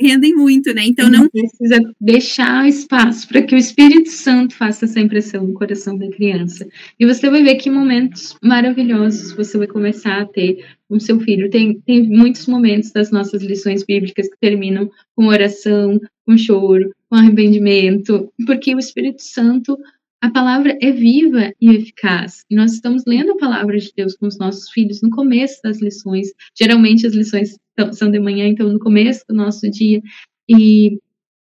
rendem 0.00 0.34
muito, 0.34 0.72
né? 0.72 0.82
Então 0.86 1.10
não 1.10 1.28
precisa 1.28 1.78
deixar 2.00 2.68
espaço 2.68 3.28
para 3.28 3.42
que 3.42 3.54
o 3.54 3.58
Espírito 3.58 4.08
Santo 4.08 4.54
faça 4.54 4.84
essa 4.84 4.98
impressão 4.98 5.46
no 5.46 5.54
coração 5.54 5.96
da 5.98 6.08
criança. 6.08 6.66
E 6.98 7.06
você 7.06 7.28
vai 7.28 7.42
ver 7.42 7.56
que 7.56 7.70
momentos 7.70 8.36
maravilhosos 8.42 9.32
você 9.32 9.58
vai 9.58 9.66
começar 9.66 10.22
a 10.22 10.26
ter 10.26 10.64
com 10.88 10.98
seu 10.98 11.20
filho. 11.20 11.50
Tem, 11.50 11.80
tem 11.80 12.08
muitos 12.08 12.46
momentos 12.46 12.90
das 12.90 13.10
nossas 13.10 13.42
lições 13.42 13.84
bíblicas 13.84 14.28
que 14.28 14.38
terminam 14.40 14.90
com 15.14 15.26
oração, 15.26 16.00
com 16.26 16.36
choro, 16.36 16.90
com 17.08 17.16
arrependimento, 17.16 18.32
porque 18.46 18.74
o 18.74 18.78
Espírito 18.78 19.22
Santo, 19.22 19.76
a 20.22 20.30
palavra 20.30 20.76
é 20.82 20.92
viva 20.92 21.52
e 21.60 21.70
eficaz. 21.70 22.44
E 22.50 22.54
nós 22.54 22.74
estamos 22.74 23.04
lendo 23.06 23.32
a 23.32 23.36
palavra 23.36 23.78
de 23.78 23.90
Deus 23.96 24.14
com 24.14 24.26
os 24.26 24.38
nossos 24.38 24.70
filhos 24.70 25.00
no 25.00 25.10
começo 25.10 25.60
das 25.62 25.80
lições. 25.80 26.28
Geralmente 26.58 27.06
as 27.06 27.14
lições 27.14 27.56
são 27.92 28.10
de 28.10 28.20
manhã, 28.20 28.46
então 28.46 28.68
no 28.70 28.78
começo 28.78 29.24
do 29.26 29.34
nosso 29.34 29.70
dia. 29.70 30.02
E 30.46 30.98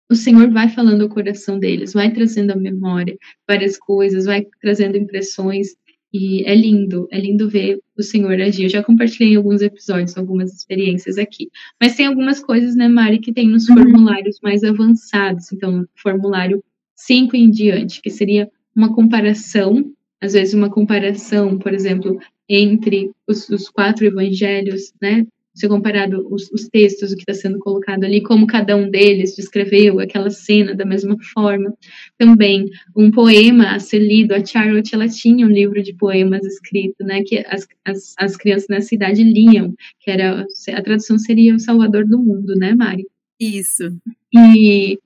o 0.08 0.14
Senhor 0.14 0.50
vai 0.50 0.68
falando 0.68 1.02
ao 1.02 1.08
coração 1.08 1.58
deles, 1.58 1.92
vai 1.92 2.12
trazendo 2.12 2.52
à 2.52 2.56
memória 2.56 3.18
várias 3.48 3.76
coisas, 3.76 4.26
vai 4.26 4.46
trazendo 4.60 4.96
impressões. 4.96 5.68
E 6.12 6.44
é 6.44 6.54
lindo, 6.54 7.08
é 7.12 7.20
lindo 7.20 7.48
ver 7.48 7.80
o 7.96 8.02
Senhor 8.02 8.40
agir. 8.40 8.64
Eu 8.64 8.68
já 8.68 8.82
compartilhei 8.82 9.36
alguns 9.36 9.62
episódios, 9.62 10.16
algumas 10.16 10.52
experiências 10.52 11.18
aqui. 11.18 11.48
Mas 11.80 11.94
tem 11.96 12.06
algumas 12.06 12.40
coisas, 12.40 12.74
né, 12.76 12.88
Mari, 12.88 13.18
que 13.18 13.32
tem 13.32 13.48
nos 13.48 13.68
uhum. 13.68 13.76
formulários 13.76 14.38
mais 14.42 14.64
avançados. 14.64 15.52
Então, 15.52 15.86
formulário 15.94 16.62
5 16.96 17.36
em 17.36 17.50
diante, 17.50 18.02
que 18.02 18.10
seria 18.10 18.50
uma 18.74 18.94
comparação, 18.94 19.92
às 20.20 20.32
vezes 20.34 20.54
uma 20.54 20.70
comparação, 20.70 21.58
por 21.58 21.72
exemplo, 21.72 22.18
entre 22.48 23.10
os, 23.26 23.48
os 23.48 23.68
quatro 23.68 24.04
evangelhos, 24.04 24.92
né? 25.00 25.26
ser 25.54 25.68
comparado 25.68 26.26
os, 26.30 26.50
os 26.52 26.68
textos, 26.68 27.12
o 27.12 27.16
que 27.16 27.22
está 27.22 27.34
sendo 27.34 27.58
colocado 27.58 28.04
ali, 28.04 28.22
como 28.22 28.46
cada 28.46 28.76
um 28.76 28.88
deles 28.88 29.36
descreveu 29.36 29.98
aquela 29.98 30.30
cena 30.30 30.74
da 30.74 30.84
mesma 30.84 31.16
forma. 31.34 31.74
Também 32.16 32.66
um 32.96 33.10
poema 33.10 33.74
a 33.74 33.78
ser 33.78 33.98
lido, 33.98 34.32
a 34.32 34.44
Charlotte 34.44 34.94
ela 34.94 35.08
tinha 35.08 35.46
um 35.46 35.50
livro 35.50 35.82
de 35.82 35.92
poemas 35.94 36.44
escrito, 36.44 37.04
né, 37.04 37.22
que 37.22 37.44
as, 37.46 37.66
as, 37.84 38.14
as 38.18 38.36
crianças 38.36 38.68
na 38.68 38.80
cidade 38.80 39.22
liam, 39.22 39.74
que 40.00 40.10
era, 40.10 40.46
a 40.72 40.82
tradução 40.82 41.18
seria 41.18 41.54
o 41.54 41.60
Salvador 41.60 42.06
do 42.06 42.18
Mundo, 42.18 42.54
né, 42.56 42.74
Mari? 42.74 43.06
Isso. 43.38 43.84
E 44.32 44.98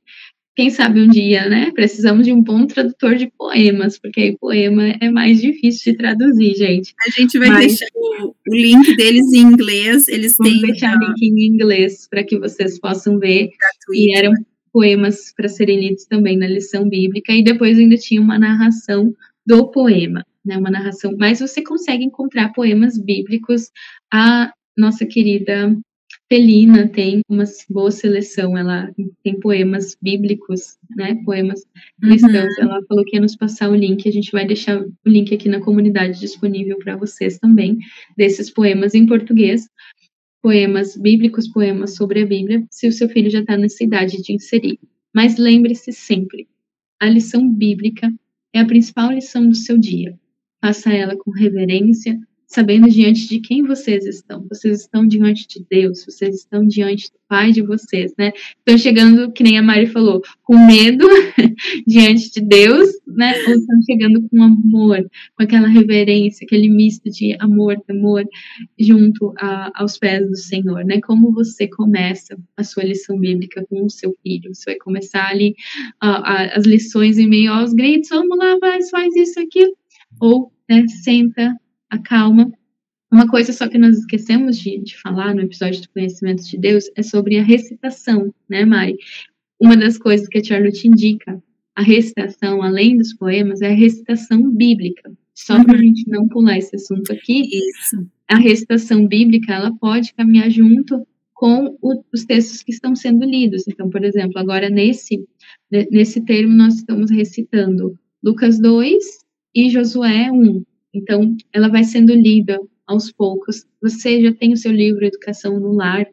quem 0.56 0.70
sabe 0.70 1.00
um 1.00 1.08
dia, 1.08 1.48
né? 1.48 1.72
Precisamos 1.72 2.24
de 2.24 2.32
um 2.32 2.40
bom 2.40 2.66
tradutor 2.66 3.16
de 3.16 3.30
poemas, 3.36 3.98
porque 3.98 4.20
aí 4.20 4.38
poema 4.38 4.94
é 5.00 5.10
mais 5.10 5.40
difícil 5.40 5.92
de 5.92 5.98
traduzir, 5.98 6.54
gente. 6.54 6.94
A 7.06 7.10
gente 7.10 7.38
vai 7.38 7.48
Mas, 7.48 7.66
deixar 7.66 7.86
o, 7.94 8.28
o, 8.28 8.54
link 8.54 8.96
deles 8.96 9.32
em 9.32 9.40
inglês. 9.40 10.06
Eles 10.06 10.34
vamos 10.38 10.60
têm. 10.60 10.70
deixar 10.70 10.96
o 10.96 11.00
link 11.00 11.22
em 11.22 11.46
inglês 11.46 12.06
para 12.08 12.22
que 12.22 12.38
vocês 12.38 12.78
possam 12.78 13.18
ver. 13.18 13.48
Gratuito. 13.48 13.94
E 13.94 14.16
eram 14.16 14.32
poemas 14.72 15.32
para 15.36 15.48
serem 15.48 15.80
lidos 15.80 16.04
também 16.06 16.36
na 16.36 16.46
lição 16.46 16.88
bíblica. 16.88 17.32
E 17.32 17.42
depois 17.42 17.76
ainda 17.76 17.96
tinha 17.96 18.20
uma 18.20 18.38
narração 18.38 19.12
do 19.44 19.70
poema, 19.72 20.24
né? 20.44 20.56
Uma 20.56 20.70
narração. 20.70 21.16
Mas 21.18 21.40
você 21.40 21.62
consegue 21.64 22.04
encontrar 22.04 22.52
poemas 22.52 22.96
bíblicos. 22.96 23.72
A 24.12 24.52
nossa 24.76 25.04
querida 25.04 25.76
Felina 26.28 26.88
tem 26.88 27.20
uma 27.28 27.44
boa 27.68 27.90
seleção, 27.90 28.56
ela 28.56 28.90
tem 29.22 29.38
poemas 29.38 29.96
bíblicos, 30.00 30.78
né, 30.96 31.20
poemas 31.24 31.60
uhum. 32.02 32.08
cristãos. 32.08 32.58
Uhum. 32.58 32.64
Ela 32.64 32.82
falou 32.88 33.04
que 33.04 33.16
ia 33.16 33.20
nos 33.20 33.36
passar 33.36 33.70
o 33.70 33.74
link, 33.74 34.08
a 34.08 34.12
gente 34.12 34.32
vai 34.32 34.46
deixar 34.46 34.80
o 34.82 34.92
link 35.06 35.34
aqui 35.34 35.48
na 35.48 35.60
comunidade 35.60 36.18
disponível 36.18 36.78
para 36.78 36.96
vocês 36.96 37.38
também, 37.38 37.78
desses 38.16 38.50
poemas 38.50 38.94
em 38.94 39.06
português, 39.06 39.68
poemas 40.42 40.96
bíblicos, 40.96 41.48
poemas 41.48 41.94
sobre 41.94 42.22
a 42.22 42.26
Bíblia, 42.26 42.64
se 42.70 42.88
o 42.88 42.92
seu 42.92 43.08
filho 43.08 43.30
já 43.30 43.40
está 43.40 43.56
nessa 43.56 43.84
idade 43.84 44.22
de 44.22 44.32
inserir. 44.32 44.78
Mas 45.14 45.36
lembre-se 45.36 45.92
sempre, 45.92 46.48
a 47.00 47.08
lição 47.08 47.48
bíblica 47.52 48.12
é 48.52 48.60
a 48.60 48.66
principal 48.66 49.10
lição 49.12 49.48
do 49.48 49.54
seu 49.54 49.78
dia. 49.78 50.18
Faça 50.60 50.92
ela 50.92 51.16
com 51.16 51.30
reverência, 51.30 52.18
sabendo 52.54 52.88
diante 52.88 53.26
de 53.26 53.40
quem 53.40 53.64
vocês 53.64 54.06
estão. 54.06 54.46
Vocês 54.48 54.82
estão 54.82 55.04
diante 55.04 55.48
de 55.48 55.66
Deus, 55.68 56.04
vocês 56.04 56.36
estão 56.36 56.64
diante 56.64 57.10
do 57.10 57.18
Pai 57.28 57.50
de 57.50 57.62
vocês, 57.62 58.14
né? 58.16 58.30
Estão 58.58 58.78
chegando, 58.78 59.32
que 59.32 59.42
nem 59.42 59.58
a 59.58 59.62
Mari 59.62 59.88
falou, 59.88 60.22
com 60.44 60.56
medo 60.64 61.04
diante 61.84 62.30
de 62.30 62.40
Deus, 62.40 62.90
né? 63.08 63.34
Ou 63.48 63.54
estão 63.54 63.82
chegando 63.82 64.28
com 64.28 64.40
amor, 64.40 65.02
com 65.36 65.42
aquela 65.42 65.66
reverência, 65.66 66.44
aquele 66.44 66.68
misto 66.68 67.10
de 67.10 67.36
amor, 67.40 67.80
temor, 67.80 68.24
junto 68.78 69.34
a, 69.36 69.72
aos 69.74 69.98
pés 69.98 70.24
do 70.24 70.36
Senhor, 70.36 70.84
né? 70.84 71.00
Como 71.00 71.32
você 71.32 71.66
começa 71.66 72.38
a 72.56 72.62
sua 72.62 72.84
lição 72.84 73.18
bíblica 73.18 73.66
com 73.68 73.84
o 73.84 73.90
seu 73.90 74.14
filho? 74.22 74.54
Você 74.54 74.70
vai 74.70 74.76
começar 74.76 75.28
ali 75.28 75.56
as 76.00 76.64
lições 76.64 77.18
em 77.18 77.28
meio 77.28 77.52
aos 77.52 77.72
gritos, 77.72 78.10
vamos 78.10 78.38
lá, 78.38 78.56
vai, 78.60 78.80
faz 78.84 79.16
isso, 79.16 79.40
aquilo. 79.40 79.74
Ou, 80.20 80.52
né, 80.68 80.86
senta, 81.02 81.52
a 81.94 81.98
calma. 81.98 82.52
Uma 83.12 83.28
coisa 83.28 83.52
só 83.52 83.68
que 83.68 83.78
nós 83.78 83.98
esquecemos 83.98 84.58
de, 84.58 84.78
de 84.78 84.98
falar 85.00 85.34
no 85.34 85.42
episódio 85.42 85.82
do 85.82 85.88
Conhecimento 85.90 86.44
de 86.44 86.58
Deus 86.58 86.90
é 86.96 87.02
sobre 87.02 87.38
a 87.38 87.42
recitação, 87.42 88.34
né, 88.48 88.64
Mari? 88.64 88.96
Uma 89.60 89.76
das 89.76 89.96
coisas 89.96 90.26
que 90.28 90.38
a 90.38 90.44
Charlotte 90.44 90.88
indica, 90.88 91.42
a 91.76 91.82
recitação, 91.82 92.62
além 92.62 92.96
dos 92.96 93.14
poemas, 93.14 93.62
é 93.62 93.68
a 93.68 93.74
recitação 93.74 94.50
bíblica. 94.50 95.12
Só 95.34 95.56
uhum. 95.56 95.64
para 95.64 95.76
a 95.76 95.80
gente 95.80 96.08
não 96.08 96.28
pular 96.28 96.58
esse 96.58 96.76
assunto 96.76 97.12
aqui, 97.12 97.48
Isso. 97.52 98.06
a 98.28 98.36
recitação 98.36 99.06
bíblica 99.06 99.52
ela 99.52 99.74
pode 99.76 100.14
caminhar 100.14 100.50
junto 100.50 101.06
com 101.34 101.76
o, 101.82 102.04
os 102.12 102.24
textos 102.24 102.62
que 102.62 102.72
estão 102.72 102.94
sendo 102.94 103.24
lidos. 103.24 103.64
Então, 103.66 103.90
por 103.90 104.04
exemplo, 104.04 104.38
agora 104.38 104.70
nesse, 104.70 105.24
nesse 105.70 106.20
termo 106.24 106.54
nós 106.54 106.76
estamos 106.76 107.10
recitando 107.10 107.98
Lucas 108.22 108.60
2 108.60 109.04
e 109.54 109.68
Josué 109.68 110.30
1. 110.30 110.64
Então, 110.94 111.36
ela 111.52 111.68
vai 111.68 111.84
sendo 111.84 112.14
lida 112.14 112.60
aos 112.86 113.10
poucos. 113.10 113.66
Você 113.82 114.22
já 114.22 114.32
tem 114.32 114.52
o 114.52 114.56
seu 114.56 114.72
livro 114.72 115.04
Educação 115.04 115.58
no 115.58 115.72
Lar. 115.72 116.06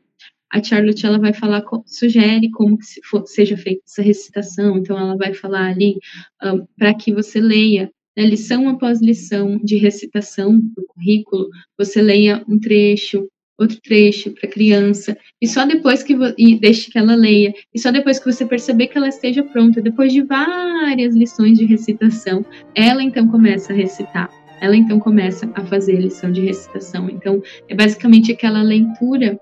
A 0.52 0.62
Charlotte 0.62 1.06
ela 1.06 1.20
vai 1.20 1.34
falar, 1.34 1.64
sugere 1.86 2.50
como 2.52 2.78
que 2.78 2.86
seja 3.26 3.56
feita 3.56 3.82
essa 3.86 4.02
recitação. 4.02 4.78
Então, 4.78 4.98
ela 4.98 5.16
vai 5.16 5.34
falar 5.34 5.70
ali 5.70 5.98
um, 6.44 6.66
para 6.78 6.94
que 6.94 7.14
você 7.14 7.40
leia 7.40 7.92
né, 8.18 8.26
lição 8.26 8.68
após 8.68 9.02
lição 9.02 9.60
de 9.64 9.78
recitação 9.78 10.58
do 10.58 10.86
currículo. 10.88 11.48
Você 11.78 12.02
leia 12.02 12.44
um 12.48 12.60
trecho, 12.60 13.28
outro 13.62 13.80
trecho 13.82 14.32
para 14.32 14.50
criança, 14.50 15.16
e 15.42 15.48
só 15.48 15.66
depois 15.66 16.04
que 16.04 16.18
e 16.38 16.60
deixe 16.60 16.92
que 16.92 16.98
ela 16.98 17.16
leia, 17.16 17.54
e 17.74 17.80
só 17.80 17.92
depois 17.92 18.20
que 18.20 18.32
você 18.32 18.46
perceber 18.46 18.88
que 18.88 18.98
ela 18.98 19.08
esteja 19.08 19.44
pronta, 19.44 19.82
depois 19.82 20.12
de 20.12 20.22
várias 20.24 21.16
lições 21.16 21.58
de 21.58 21.66
recitação, 21.66 22.46
ela 22.76 23.04
então 23.04 23.28
começa 23.28 23.72
a 23.72 23.76
recitar. 23.76 24.41
Ela 24.62 24.78
então 24.78 25.00
começa 25.00 25.50
a 25.56 25.66
fazer 25.66 26.00
lição 26.00 26.32
de 26.32 26.42
recitação. 26.42 27.10
Então, 27.10 27.42
é 27.68 27.76
basicamente 27.76 28.32
aquela 28.32 28.62
leitura 28.62 29.40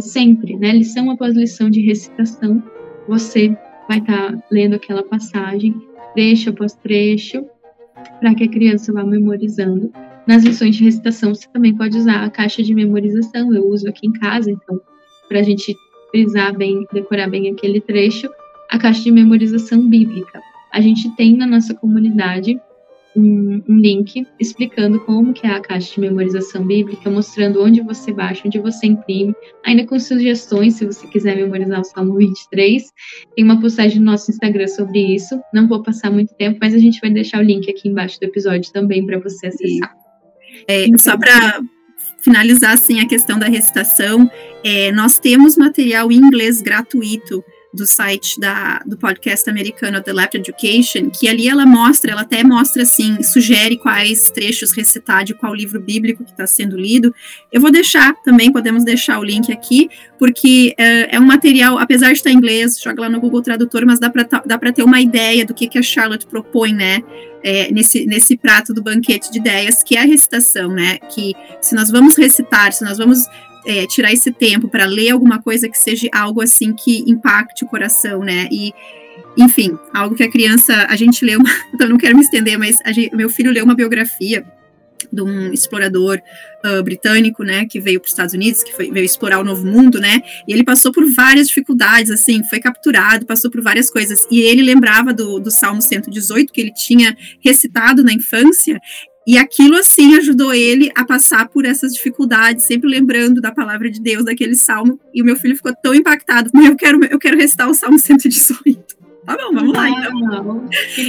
sempre, 0.00 0.56
né? 0.56 0.72
Lição 0.72 1.08
após 1.10 1.34
lição 1.34 1.70
de 1.70 1.80
recitação, 1.80 2.62
você 3.08 3.56
vai 3.88 3.98
estar 3.98 4.32
tá 4.32 4.42
lendo 4.50 4.74
aquela 4.74 5.04
passagem, 5.04 5.74
trecho 6.14 6.50
após 6.50 6.74
trecho, 6.74 7.44
para 8.18 8.34
que 8.34 8.44
a 8.44 8.48
criança 8.48 8.92
vá 8.92 9.04
memorizando. 9.04 9.92
Nas 10.26 10.44
lições 10.44 10.76
de 10.76 10.84
recitação, 10.84 11.34
você 11.34 11.48
também 11.52 11.76
pode 11.76 11.96
usar 11.96 12.24
a 12.24 12.30
caixa 12.30 12.62
de 12.62 12.74
memorização. 12.74 13.54
Eu 13.54 13.66
uso 13.68 13.88
aqui 13.88 14.06
em 14.06 14.12
casa, 14.12 14.50
então, 14.50 14.80
para 15.28 15.40
a 15.40 15.42
gente 15.42 15.74
frisar 16.10 16.56
bem, 16.56 16.86
decorar 16.92 17.28
bem 17.28 17.50
aquele 17.50 17.80
trecho, 17.80 18.28
a 18.68 18.78
caixa 18.78 19.02
de 19.02 19.10
memorização 19.10 19.88
bíblica. 19.88 20.40
A 20.72 20.80
gente 20.80 21.08
tem 21.16 21.36
na 21.36 21.46
nossa 21.46 21.74
comunidade 21.74 22.60
um, 23.16 23.62
um, 23.68 23.76
link 23.78 24.26
explicando 24.38 25.00
como 25.00 25.32
que 25.32 25.46
é 25.46 25.50
a 25.50 25.60
caixa 25.60 25.94
de 25.94 26.00
memorização 26.00 26.64
bíblica, 26.64 27.10
mostrando 27.10 27.62
onde 27.62 27.80
você 27.80 28.12
baixa, 28.12 28.42
onde 28.46 28.58
você 28.58 28.86
imprime, 28.86 29.34
ainda 29.64 29.84
com 29.86 29.98
sugestões, 29.98 30.74
se 30.74 30.86
você 30.86 31.06
quiser 31.08 31.36
memorizar 31.36 31.80
o 31.80 31.84
Salmo 31.84 32.16
23. 32.16 32.82
Tem 33.34 33.44
uma 33.44 33.60
postagem 33.60 33.98
no 33.98 34.06
nosso 34.06 34.30
Instagram 34.30 34.68
sobre 34.68 35.14
isso. 35.14 35.40
Não 35.52 35.66
vou 35.66 35.82
passar 35.82 36.10
muito 36.10 36.34
tempo, 36.34 36.58
mas 36.60 36.74
a 36.74 36.78
gente 36.78 37.00
vai 37.00 37.10
deixar 37.10 37.38
o 37.38 37.42
link 37.42 37.68
aqui 37.70 37.88
embaixo 37.88 38.18
do 38.20 38.24
episódio 38.24 38.72
também 38.72 39.04
para 39.04 39.18
você 39.18 39.48
acessar. 39.48 39.94
É, 40.68 40.86
só 40.98 41.16
para 41.16 41.60
finalizar 42.22 42.74
assim 42.74 43.00
a 43.00 43.08
questão 43.08 43.38
da 43.38 43.46
recitação, 43.46 44.30
é, 44.62 44.92
nós 44.92 45.18
temos 45.18 45.56
material 45.56 46.12
em 46.12 46.16
inglês 46.16 46.60
gratuito 46.60 47.42
do 47.72 47.86
site 47.86 48.38
da, 48.40 48.82
do 48.84 48.96
podcast 48.96 49.48
americano 49.48 50.02
The 50.02 50.12
Left 50.12 50.36
Education, 50.36 51.08
que 51.10 51.28
ali 51.28 51.48
ela 51.48 51.64
mostra, 51.64 52.10
ela 52.10 52.22
até 52.22 52.42
mostra 52.42 52.82
assim, 52.82 53.22
sugere 53.22 53.76
quais 53.76 54.28
trechos 54.30 54.72
recitar 54.72 55.24
de 55.24 55.34
qual 55.34 55.54
livro 55.54 55.80
bíblico 55.80 56.24
que 56.24 56.32
está 56.32 56.46
sendo 56.46 56.76
lido. 56.76 57.14
Eu 57.52 57.60
vou 57.60 57.70
deixar 57.70 58.14
também, 58.24 58.52
podemos 58.52 58.84
deixar 58.84 59.20
o 59.20 59.24
link 59.24 59.52
aqui, 59.52 59.88
porque 60.18 60.74
é, 60.76 61.14
é 61.14 61.20
um 61.20 61.24
material, 61.24 61.78
apesar 61.78 62.08
de 62.08 62.14
estar 62.14 62.30
em 62.30 62.34
inglês, 62.34 62.80
joga 62.80 63.02
lá 63.02 63.08
no 63.08 63.20
Google 63.20 63.42
Tradutor, 63.42 63.86
mas 63.86 64.00
dá 64.00 64.10
para 64.10 64.72
ter 64.72 64.82
uma 64.82 65.00
ideia 65.00 65.46
do 65.46 65.54
que, 65.54 65.68
que 65.68 65.78
a 65.78 65.82
Charlotte 65.82 66.26
propõe, 66.26 66.72
né? 66.72 67.02
É, 67.42 67.72
nesse, 67.72 68.04
nesse 68.04 68.36
prato 68.36 68.74
do 68.74 68.82
banquete 68.82 69.30
de 69.32 69.38
ideias, 69.38 69.82
que 69.82 69.96
é 69.96 70.00
a 70.00 70.04
recitação, 70.04 70.68
né? 70.68 70.98
Que 71.14 71.32
se 71.62 71.74
nós 71.74 71.90
vamos 71.90 72.16
recitar, 72.16 72.70
se 72.72 72.84
nós 72.84 72.98
vamos 72.98 73.20
é, 73.66 73.86
tirar 73.86 74.12
esse 74.12 74.32
tempo 74.32 74.68
para 74.68 74.84
ler 74.86 75.10
alguma 75.10 75.42
coisa 75.42 75.68
que 75.68 75.78
seja 75.78 76.08
algo 76.12 76.40
assim 76.40 76.72
que 76.72 77.04
impacte 77.06 77.64
o 77.64 77.68
coração, 77.68 78.20
né? 78.20 78.48
E, 78.50 78.72
enfim, 79.36 79.76
algo 79.92 80.14
que 80.14 80.22
a 80.22 80.30
criança. 80.30 80.86
A 80.88 80.96
gente 80.96 81.24
leu, 81.24 81.40
uma, 81.40 81.50
eu 81.78 81.88
não 81.88 81.98
quero 81.98 82.16
me 82.16 82.22
estender, 82.22 82.58
mas 82.58 82.78
gente, 82.88 83.14
meu 83.14 83.28
filho 83.28 83.52
leu 83.52 83.64
uma 83.64 83.74
biografia 83.74 84.44
de 85.12 85.22
um 85.22 85.52
explorador 85.52 86.20
uh, 86.64 86.82
britânico, 86.82 87.42
né, 87.42 87.66
que 87.66 87.80
veio 87.80 88.00
para 88.00 88.06
os 88.06 88.12
Estados 88.12 88.34
Unidos, 88.34 88.62
que 88.62 88.72
foi, 88.72 88.90
veio 88.90 89.04
explorar 89.04 89.40
o 89.40 89.44
Novo 89.44 89.66
Mundo, 89.66 89.98
né, 89.98 90.22
e 90.46 90.52
ele 90.52 90.64
passou 90.64 90.92
por 90.92 91.04
várias 91.12 91.48
dificuldades, 91.48 92.10
assim, 92.10 92.42
foi 92.44 92.60
capturado, 92.60 93.26
passou 93.26 93.50
por 93.50 93.60
várias 93.60 93.90
coisas, 93.90 94.26
e 94.30 94.40
ele 94.40 94.62
lembrava 94.62 95.12
do, 95.12 95.40
do 95.40 95.50
Salmo 95.50 95.82
118, 95.82 96.52
que 96.52 96.60
ele 96.60 96.72
tinha 96.72 97.16
recitado 97.42 98.04
na 98.04 98.12
infância, 98.12 98.80
e 99.26 99.36
aquilo, 99.36 99.76
assim, 99.76 100.16
ajudou 100.16 100.54
ele 100.54 100.90
a 100.94 101.04
passar 101.04 101.48
por 101.48 101.64
essas 101.64 101.94
dificuldades, 101.94 102.64
sempre 102.64 102.88
lembrando 102.88 103.40
da 103.40 103.52
palavra 103.52 103.90
de 103.90 104.00
Deus, 104.00 104.24
daquele 104.24 104.54
salmo. 104.54 104.98
E 105.14 105.20
o 105.20 105.24
meu 105.24 105.36
filho 105.36 105.56
ficou 105.56 105.74
tão 105.82 105.94
impactado. 105.94 106.50
Eu 106.54 106.74
quero, 106.74 107.04
eu 107.04 107.18
quero 107.18 107.36
recitar 107.36 107.68
o 107.68 107.74
Salmo 107.74 107.98
118. 108.00 108.98
Tá 109.26 109.36
bom, 109.36 109.54
vamos 109.54 109.76
lá, 109.76 109.88
então. 109.88 110.68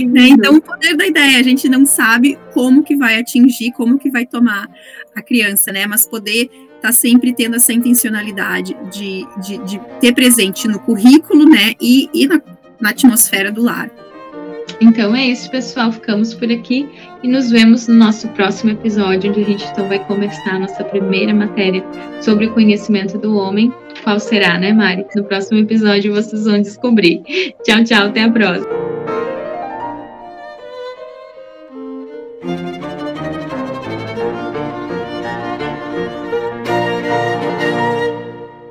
Né, 0.09 0.27
então, 0.27 0.55
o 0.55 0.61
poder 0.61 0.95
da 0.95 1.07
ideia, 1.07 1.39
a 1.39 1.43
gente 1.43 1.69
não 1.69 1.85
sabe 1.85 2.37
como 2.53 2.83
que 2.83 2.95
vai 2.95 3.17
atingir, 3.17 3.71
como 3.71 3.97
que 3.97 4.11
vai 4.11 4.25
tomar 4.25 4.69
a 5.15 5.21
criança, 5.21 5.71
né? 5.71 5.87
Mas 5.87 6.05
poder 6.05 6.49
tá 6.81 6.91
sempre 6.91 7.33
tendo 7.33 7.55
essa 7.55 7.71
intencionalidade 7.71 8.75
de, 8.91 9.25
de, 9.41 9.57
de 9.65 9.81
ter 9.99 10.13
presente 10.13 10.67
no 10.67 10.79
currículo, 10.79 11.49
né? 11.49 11.73
E, 11.79 12.09
e 12.13 12.27
na, 12.27 12.41
na 12.79 12.89
atmosfera 12.89 13.51
do 13.51 13.61
lar. 13.61 13.89
Então 14.81 15.15
é 15.15 15.27
isso, 15.27 15.49
pessoal. 15.51 15.91
Ficamos 15.91 16.33
por 16.33 16.51
aqui 16.51 16.89
e 17.21 17.27
nos 17.27 17.51
vemos 17.51 17.87
no 17.87 17.93
nosso 17.93 18.27
próximo 18.29 18.71
episódio, 18.71 19.29
onde 19.29 19.41
a 19.41 19.45
gente 19.45 19.63
então 19.65 19.87
vai 19.87 20.03
começar 20.05 20.55
a 20.55 20.59
nossa 20.59 20.83
primeira 20.83 21.33
matéria 21.33 21.83
sobre 22.19 22.47
o 22.47 22.53
conhecimento 22.53 23.15
do 23.19 23.37
homem. 23.37 23.71
Qual 24.03 24.19
será, 24.19 24.57
né, 24.57 24.73
Mari? 24.73 25.05
No 25.15 25.23
próximo 25.23 25.59
episódio 25.59 26.11
vocês 26.11 26.45
vão 26.45 26.59
descobrir. 26.59 27.21
Tchau, 27.63 27.83
tchau, 27.83 28.07
até 28.07 28.23
a 28.23 28.31
próxima. 28.31 29.20